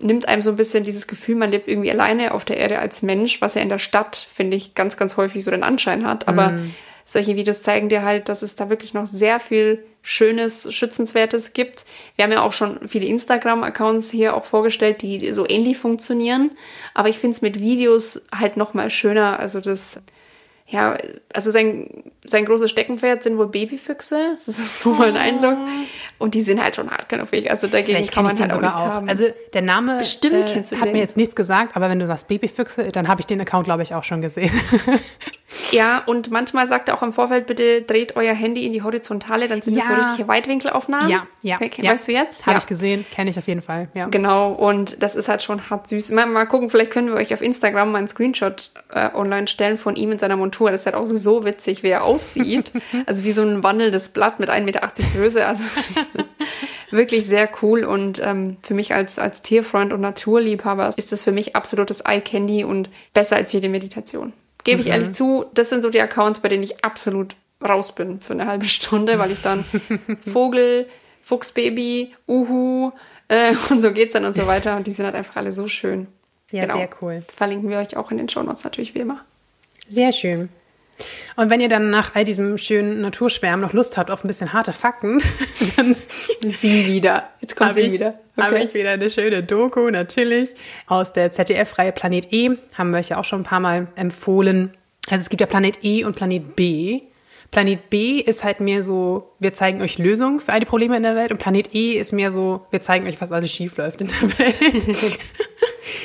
[0.00, 3.02] nimmt einem so ein bisschen dieses Gefühl, man lebt irgendwie alleine auf der Erde als
[3.02, 6.26] Mensch, was ja in der Stadt, finde ich, ganz, ganz häufig so den Anschein hat.
[6.26, 6.74] Aber mhm.
[7.04, 11.84] solche Videos zeigen dir halt, dass es da wirklich noch sehr viel Schönes, Schützenswertes gibt.
[12.16, 16.50] Wir haben ja auch schon viele Instagram-Accounts hier auch vorgestellt, die so ähnlich funktionieren.
[16.94, 19.38] Aber ich finde es mit Videos halt noch mal schöner.
[19.38, 20.00] Also das
[20.66, 20.96] ja,
[21.32, 24.30] also sein, sein großes Steckenpferd sind wohl Babyfüchse.
[24.30, 25.58] Das ist so mein Eindruck.
[26.18, 27.50] Und die sind halt schon hartknüpfig.
[27.50, 28.80] Also dagegen Vielleicht kann man halt auch nichts auch.
[28.80, 29.08] haben.
[29.08, 30.92] Also der Name Bestimmt äh, kennst du hat den.
[30.92, 33.82] mir jetzt nichts gesagt, aber wenn du sagst Babyfüchse, dann habe ich den Account, glaube
[33.82, 34.52] ich, auch schon gesehen.
[35.72, 39.48] ja, und manchmal sagt er auch im Vorfeld, bitte dreht euer Handy in die Horizontale,
[39.48, 39.80] dann sind ja.
[39.80, 41.10] das so richtige Weitwinkelaufnahmen.
[41.10, 41.56] Ja, ja.
[41.56, 41.92] Okay, ja.
[41.92, 42.46] Weißt du jetzt?
[42.46, 42.58] Habe ja.
[42.58, 43.88] ich gesehen, kenne ich auf jeden Fall.
[43.94, 44.06] Ja.
[44.06, 46.10] Genau, und das ist halt schon hart süß.
[46.12, 49.78] Mal, mal gucken, vielleicht können wir euch auf Instagram mal einen Screenshot äh, online stellen
[49.78, 50.70] von ihm in seiner Montur.
[50.70, 52.72] Das ist halt auch so witzig, wie er aussieht.
[53.06, 55.46] also wie so ein wandelndes Blatt mit 1,80 Meter Größe.
[55.46, 55.62] Also
[56.90, 61.32] wirklich sehr cool und ähm, für mich als, als Tierfreund und Naturliebhaber ist das für
[61.32, 64.32] mich absolutes Eye Candy und besser als jede Meditation.
[64.64, 64.92] Gebe ich mhm.
[64.92, 68.46] ehrlich zu, das sind so die Accounts, bei denen ich absolut raus bin für eine
[68.46, 69.64] halbe Stunde, weil ich dann
[70.26, 70.86] Vogel,
[71.22, 72.92] Fuchsbaby, Uhu
[73.28, 75.68] äh, und so geht's dann und so weiter und die sind halt einfach alle so
[75.68, 76.06] schön.
[76.50, 76.76] Ja, genau.
[76.76, 77.22] sehr cool.
[77.28, 79.24] Verlinken wir euch auch in den Shownotes natürlich wie immer.
[79.88, 80.48] Sehr schön.
[81.36, 84.52] Und wenn ihr dann nach all diesem schönen Naturschwärmen noch Lust habt auf ein bisschen
[84.52, 85.20] harte Fakten,
[85.76, 85.96] dann
[86.52, 87.28] sie wieder.
[87.40, 88.14] Jetzt kommt sie ich, wieder.
[88.36, 88.46] Okay.
[88.46, 90.50] Habe ich wieder eine schöne Doku, natürlich.
[90.86, 92.50] Aus der ZDF-Reihe Planet E.
[92.74, 94.74] Haben wir euch ja auch schon ein paar Mal empfohlen.
[95.10, 97.02] Also es gibt ja Planet E und Planet B.
[97.50, 101.04] Planet B ist halt mehr so, wir zeigen euch Lösungen für all die Probleme in
[101.04, 101.30] der Welt.
[101.30, 104.22] Und Planet E ist mehr so, wir zeigen euch, was alles schief läuft in der
[104.38, 105.18] Welt.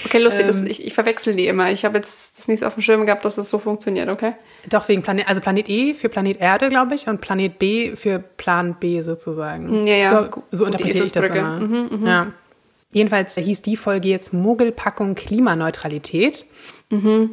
[0.06, 1.72] Okay, lustig, ähm, das, ich, ich verwechsel die immer.
[1.72, 4.34] Ich habe jetzt das nicht auf dem Schirm gehabt, dass das so funktioniert, okay?
[4.70, 8.20] Doch, wegen Planet, also Planet E für Planet Erde, glaube ich, und Planet B für
[8.20, 9.88] Plan B sozusagen.
[9.88, 10.10] Ja, ja.
[10.10, 11.60] So, so interpretiere ich das immer.
[11.60, 12.10] Mhm, mh.
[12.10, 12.28] Ja.
[12.92, 16.46] Jedenfalls hieß die Folge jetzt Mogelpackung Klimaneutralität.
[16.90, 17.32] Mhm.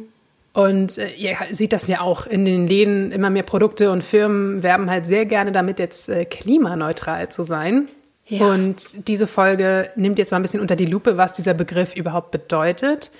[0.53, 4.63] Und äh, ihr seht das ja auch in den Läden, immer mehr Produkte und Firmen
[4.63, 7.89] werben halt sehr gerne damit, jetzt äh, klimaneutral zu sein.
[8.27, 8.45] Ja.
[8.47, 12.31] Und diese Folge nimmt jetzt mal ein bisschen unter die Lupe, was dieser Begriff überhaupt
[12.31, 13.11] bedeutet.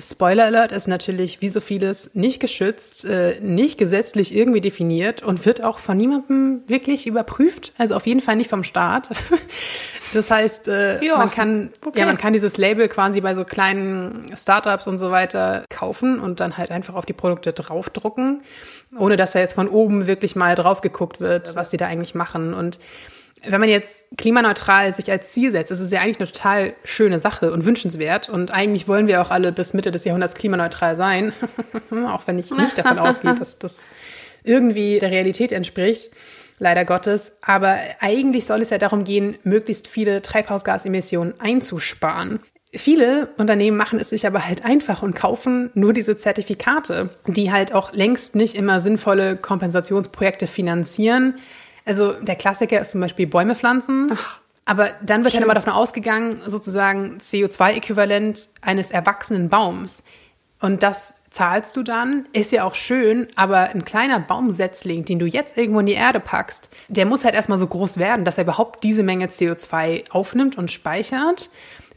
[0.00, 5.44] Spoiler Alert ist natürlich wie so vieles nicht geschützt, äh, nicht gesetzlich irgendwie definiert und
[5.44, 7.72] wird auch von niemandem wirklich überprüft.
[7.78, 9.10] Also auf jeden Fall nicht vom Staat.
[10.14, 12.00] Das heißt, äh, ja, man kann okay.
[12.00, 16.40] ja man kann dieses Label quasi bei so kleinen Startups und so weiter kaufen und
[16.40, 18.42] dann halt einfach auf die Produkte draufdrucken,
[18.98, 22.14] ohne dass da jetzt von oben wirklich mal drauf geguckt wird, was sie da eigentlich
[22.14, 22.78] machen und
[23.46, 27.20] wenn man jetzt klimaneutral sich als Ziel setzt, ist es ja eigentlich eine total schöne
[27.20, 28.28] Sache und wünschenswert.
[28.28, 31.32] Und eigentlich wollen wir auch alle bis Mitte des Jahrhunderts klimaneutral sein,
[31.90, 33.88] auch wenn ich nicht davon ausgehe, dass das
[34.44, 36.10] irgendwie der Realität entspricht,
[36.58, 37.36] leider Gottes.
[37.42, 42.40] Aber eigentlich soll es ja darum gehen, möglichst viele Treibhausgasemissionen einzusparen.
[42.74, 47.72] Viele Unternehmen machen es sich aber halt einfach und kaufen nur diese Zertifikate, die halt
[47.72, 51.34] auch längst nicht immer sinnvolle Kompensationsprojekte finanzieren
[51.88, 54.10] also der Klassiker ist zum Beispiel Bäume pflanzen.
[54.14, 55.40] Ach, aber dann wird schön.
[55.40, 60.02] halt immer davon ausgegangen, sozusagen CO2-Äquivalent eines erwachsenen Baums.
[60.60, 65.24] Und das zahlst du dann, ist ja auch schön, aber ein kleiner Baumsetzling, den du
[65.24, 68.44] jetzt irgendwo in die Erde packst, der muss halt erstmal so groß werden, dass er
[68.44, 71.48] überhaupt diese Menge CO2 aufnimmt und speichert.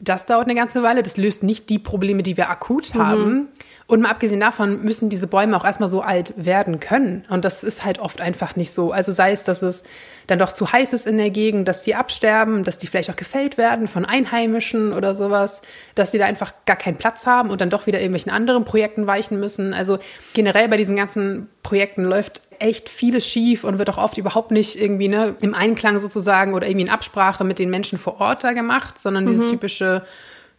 [0.04, 1.04] Das dauert eine ganze Weile.
[1.04, 3.48] Das löst nicht die Probleme, die wir akut haben.
[3.86, 7.26] Und mal abgesehen davon müssen diese Bäume auch erstmal so alt werden können.
[7.30, 8.92] Und das ist halt oft einfach nicht so.
[8.94, 9.84] Also sei es, dass es
[10.28, 13.18] dann doch zu heiß ist in der Gegend, dass die absterben, dass die vielleicht auch
[13.18, 15.62] gefällt werden von Einheimischen oder sowas,
[15.94, 19.08] dass sie da einfach gar keinen Platz haben und dann doch wieder irgendwelchen anderen Projekten
[19.08, 19.74] weichen müssen.
[19.74, 20.00] Also
[20.34, 24.80] generell bei diesen ganzen Projekten läuft echt vieles schief und wird auch oft überhaupt nicht
[24.80, 28.54] irgendwie ne, im Einklang sozusagen oder irgendwie in Absprache mit den Menschen vor Ort da
[28.54, 30.04] gemacht, sondern dieses typische,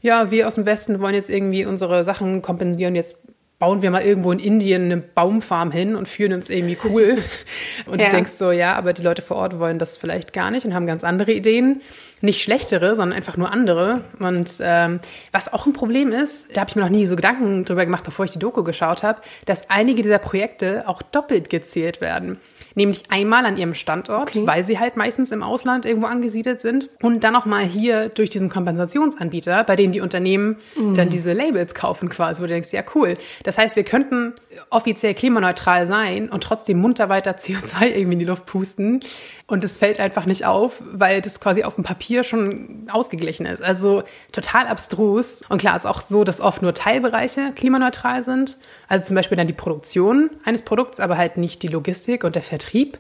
[0.01, 3.17] ja, wir aus dem Westen wollen jetzt irgendwie unsere Sachen kompensieren, jetzt
[3.59, 7.19] bauen wir mal irgendwo in Indien eine Baumfarm hin und fühlen uns irgendwie cool.
[7.87, 8.09] Und Ja.
[8.09, 10.75] du denkst so, ja, aber die Leute vor Ort wollen das vielleicht gar nicht und
[10.75, 11.81] haben ganz andere Ideen.
[12.23, 14.03] Nicht schlechtere, sondern einfach nur andere.
[14.19, 15.01] Und ähm,
[15.33, 18.05] was auch ein Problem ist, da habe ich mir noch nie so Gedanken drüber gemacht,
[18.05, 22.39] bevor ich die Doku geschaut habe, dass einige dieser Projekte auch doppelt gezählt werden.
[22.75, 24.47] Nämlich einmal an ihrem Standort, Okay.
[24.47, 26.89] weil sie halt meistens im Ausland irgendwo angesiedelt sind.
[27.03, 30.57] Und dann nochmal hier durch diesen Kompensationsanbieter, bei denen die Unternehmen
[30.95, 33.15] dann diese Labels kaufen quasi, wo du denkst, ja cool.
[33.43, 34.33] Das heißt, wir könnten
[34.71, 39.01] offiziell klimaneutral sein und trotzdem munter weiter CO2 irgendwie in die Luft pusten.
[39.47, 43.63] Und es fällt einfach nicht auf, weil das quasi auf dem Papier schon ausgeglichen ist.
[43.63, 45.43] Also total abstrus.
[45.49, 48.59] Und klar ist auch so, dass oft nur Teilbereiche klimaneutral sind.
[48.89, 52.43] Also zum Beispiel dann die Produktion eines Produkts, aber halt nicht die Logistik und der
[52.43, 52.99] Vertrieb.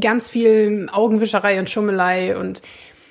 [0.00, 2.62] Ganz viel Augenwischerei und Schummelei und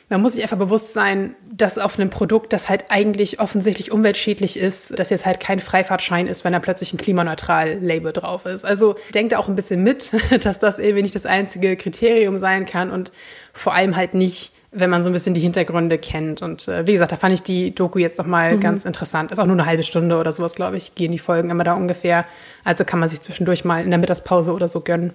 [0.09, 4.57] man muss sich einfach bewusst sein, dass auf einem Produkt, das halt eigentlich offensichtlich umweltschädlich
[4.57, 8.65] ist, dass jetzt halt kein Freifahrtschein ist, wenn da plötzlich ein klimaneutral-Label drauf ist.
[8.65, 10.11] Also denkt auch ein bisschen mit,
[10.43, 13.11] dass das irgendwie nicht das einzige Kriterium sein kann und
[13.53, 16.41] vor allem halt nicht, wenn man so ein bisschen die Hintergründe kennt.
[16.41, 18.59] Und äh, wie gesagt, da fand ich die Doku jetzt nochmal Mhm.
[18.61, 19.31] ganz interessant.
[19.31, 21.73] Ist auch nur eine halbe Stunde oder sowas, glaube ich, gehen die Folgen immer da
[21.73, 22.25] ungefähr.
[22.63, 25.11] Also kann man sich zwischendurch mal in der Mittagspause oder so gönnen.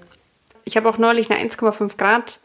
[0.64, 2.40] Ich habe auch neulich eine 1,5 Grad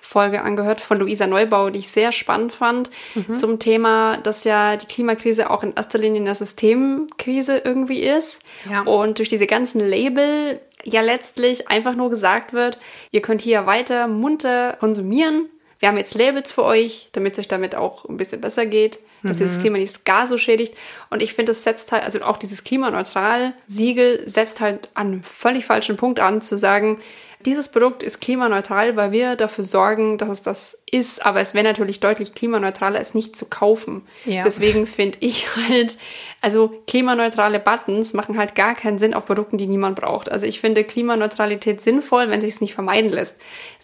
[0.00, 2.90] Folge angehört von Luisa Neubau, die ich sehr spannend fand,
[3.34, 8.40] zum Thema, dass ja die Klimakrise auch in erster Linie eine Systemkrise irgendwie ist.
[8.70, 8.82] Ja.
[8.82, 12.78] Und durch diese ganzen Label ja letztlich einfach nur gesagt wird,
[13.10, 15.48] ihr könnt hier weiter munter konsumieren.
[15.78, 18.98] Wir haben jetzt Labels für euch, damit es euch damit auch ein bisschen besser geht,
[19.22, 20.74] dass ihr das Klima nicht gar so schädigt.
[21.10, 25.64] Und ich finde, das setzt halt, also auch dieses Klimaneutral-Siegel setzt halt an einem völlig
[25.64, 27.00] falschen Punkt an, zu sagen,
[27.46, 31.24] dieses Produkt ist klimaneutral, weil wir dafür sorgen, dass es das ist.
[31.24, 34.02] Aber es wäre natürlich deutlich klimaneutraler, es nicht zu kaufen.
[34.24, 34.42] Ja.
[34.42, 35.98] Deswegen finde ich halt,
[36.40, 40.30] also klimaneutrale Buttons machen halt gar keinen Sinn auf Produkten, die niemand braucht.
[40.32, 43.36] Also ich finde Klimaneutralität sinnvoll, wenn sich es nicht vermeiden lässt.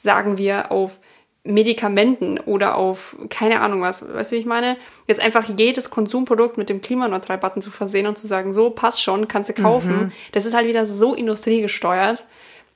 [0.03, 0.99] Sagen wir auf
[1.45, 4.78] Medikamenten oder auf keine Ahnung was, weißt du, wie ich meine?
[5.07, 9.28] Jetzt einfach jedes Konsumprodukt mit dem Klimaneutral-Button zu versehen und zu sagen, so, passt schon,
[9.28, 10.12] kannst du kaufen.
[10.32, 12.26] Das ist halt wieder so industriegesteuert.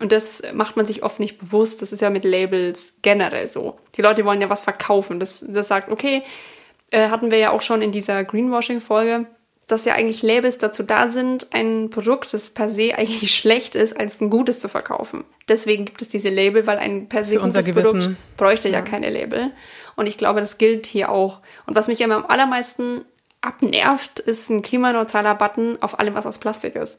[0.01, 1.83] Und das macht man sich oft nicht bewusst.
[1.83, 3.79] Das ist ja mit Labels generell so.
[3.97, 5.19] Die Leute wollen ja was verkaufen.
[5.19, 6.23] Das, das sagt, okay,
[6.91, 9.27] äh, hatten wir ja auch schon in dieser Greenwashing-Folge,
[9.69, 13.97] dass ja eigentlich Labels dazu da sind, ein Produkt, das per se eigentlich schlecht ist,
[13.99, 15.25] als ein gutes zu verkaufen.
[15.49, 18.81] Deswegen gibt es diese Label, weil ein per se Für unser gutes Produkt bräuchte ja.
[18.81, 19.53] keine Label.
[19.95, 21.41] Und ich glaube, das gilt hier auch.
[21.67, 23.05] Und was mich immer am allermeisten
[23.41, 26.99] abnervt, ist ein klimaneutraler Button auf allem, was aus Plastik ist.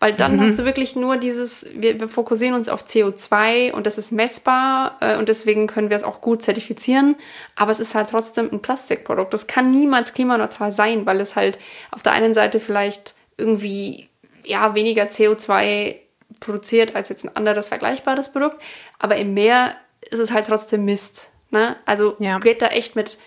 [0.00, 3.96] Weil dann hast du wirklich nur dieses, wir, wir fokussieren uns auf CO2 und das
[3.96, 7.16] ist messbar äh, und deswegen können wir es auch gut zertifizieren.
[7.56, 9.32] Aber es ist halt trotzdem ein Plastikprodukt.
[9.32, 11.58] Das kann niemals klimaneutral sein, weil es halt
[11.90, 14.08] auf der einen Seite vielleicht irgendwie
[14.44, 15.96] ja weniger CO2
[16.40, 18.60] produziert als jetzt ein anderes vergleichbares Produkt.
[18.98, 19.74] Aber im Meer
[20.10, 21.30] ist es halt trotzdem Mist.
[21.50, 21.76] Ne?
[21.86, 22.38] Also Ja.
[22.38, 23.18] geht da echt mit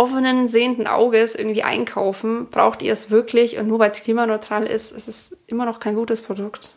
[0.00, 2.46] offenen, sehenden Auges irgendwie einkaufen.
[2.50, 3.58] Braucht ihr es wirklich?
[3.58, 6.74] Und nur weil es klimaneutral ist, ist es immer noch kein gutes Produkt.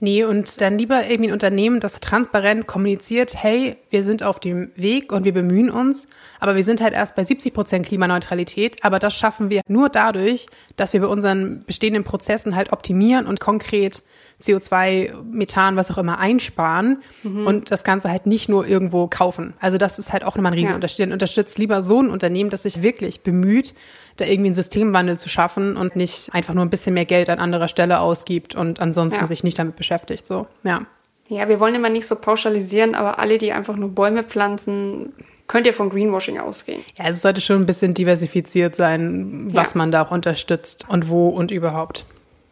[0.00, 4.72] Nee, und dann lieber irgendwie ein Unternehmen, das transparent kommuniziert, hey, wir sind auf dem
[4.74, 6.08] Weg und wir bemühen uns,
[6.40, 10.48] aber wir sind halt erst bei 70 Prozent Klimaneutralität, aber das schaffen wir nur dadurch,
[10.74, 14.02] dass wir bei unseren bestehenden Prozessen halt optimieren und konkret
[14.42, 19.54] CO2, Methan, was auch immer einsparen und das Ganze halt nicht nur irgendwo kaufen.
[19.60, 21.00] Also das ist halt auch nochmal ein Riesenunterschied.
[21.00, 23.74] Dann unterstützt lieber so ein Unternehmen, das sich wirklich bemüht,
[24.16, 27.38] da irgendwie einen Systemwandel zu schaffen und nicht einfach nur ein bisschen mehr Geld an
[27.38, 29.26] anderer Stelle ausgibt und ansonsten Ja.
[29.26, 30.26] sich nicht damit beschäftigt.
[30.26, 30.80] So, ja.
[31.28, 35.12] Ja, wir wollen immer nicht so pauschalisieren, aber alle, die einfach nur Bäume pflanzen,
[35.46, 36.82] könnt ihr von Greenwashing ausgehen.
[36.98, 39.78] Ja, es sollte schon ein bisschen diversifiziert sein, was Ja.
[39.78, 42.04] man da auch unterstützt und wo und überhaupt.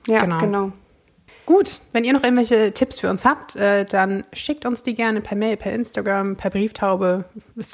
[0.06, 0.38] Ja, Genau.
[0.38, 0.72] genau.
[1.50, 5.20] Gut, wenn ihr noch irgendwelche Tipps für uns habt, äh, dann schickt uns die gerne
[5.20, 7.24] per Mail, per Instagram, per Brieftaube.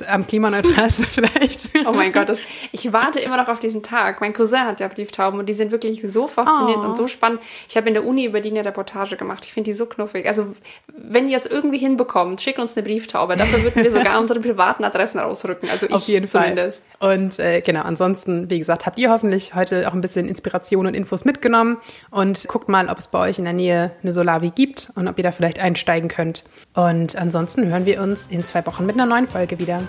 [0.09, 1.73] Am klimaneutralsten vielleicht.
[1.87, 2.41] Oh mein Gott, das,
[2.73, 4.23] ich warte immer noch auf diesen Tag.
[4.23, 6.89] Mein Cousin hat ja Brieftauben und die sind wirklich so faszinierend Oh.
[6.89, 7.41] und so spannend.
[7.69, 9.45] Ich habe in der Uni über die eine Reportage gemacht.
[9.45, 10.27] Ich finde die so knuffig.
[10.27, 10.55] Also,
[10.97, 13.37] wenn ihr es irgendwie hinbekommt, schickt uns eine Brieftaube.
[13.37, 15.69] Dafür würden wir sogar unsere privaten Adressen rausrücken.
[15.69, 16.83] Also ich Auf jeden zumindest.
[16.99, 17.15] Fall.
[17.19, 20.95] Und äh, genau, ansonsten, wie gesagt, habt ihr hoffentlich heute auch ein bisschen Inspiration und
[20.95, 21.77] Infos mitgenommen
[22.11, 25.19] und guckt mal, ob es bei euch in der Nähe eine Solavi gibt und ob
[25.19, 26.45] ihr da vielleicht einsteigen könnt.
[26.75, 29.83] Und ansonsten hören wir uns in zwei Wochen mit einer neuen Folge wieder.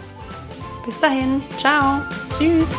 [0.86, 1.42] Bis dahin.
[1.60, 2.02] Ciao.
[2.38, 2.70] Tschüss!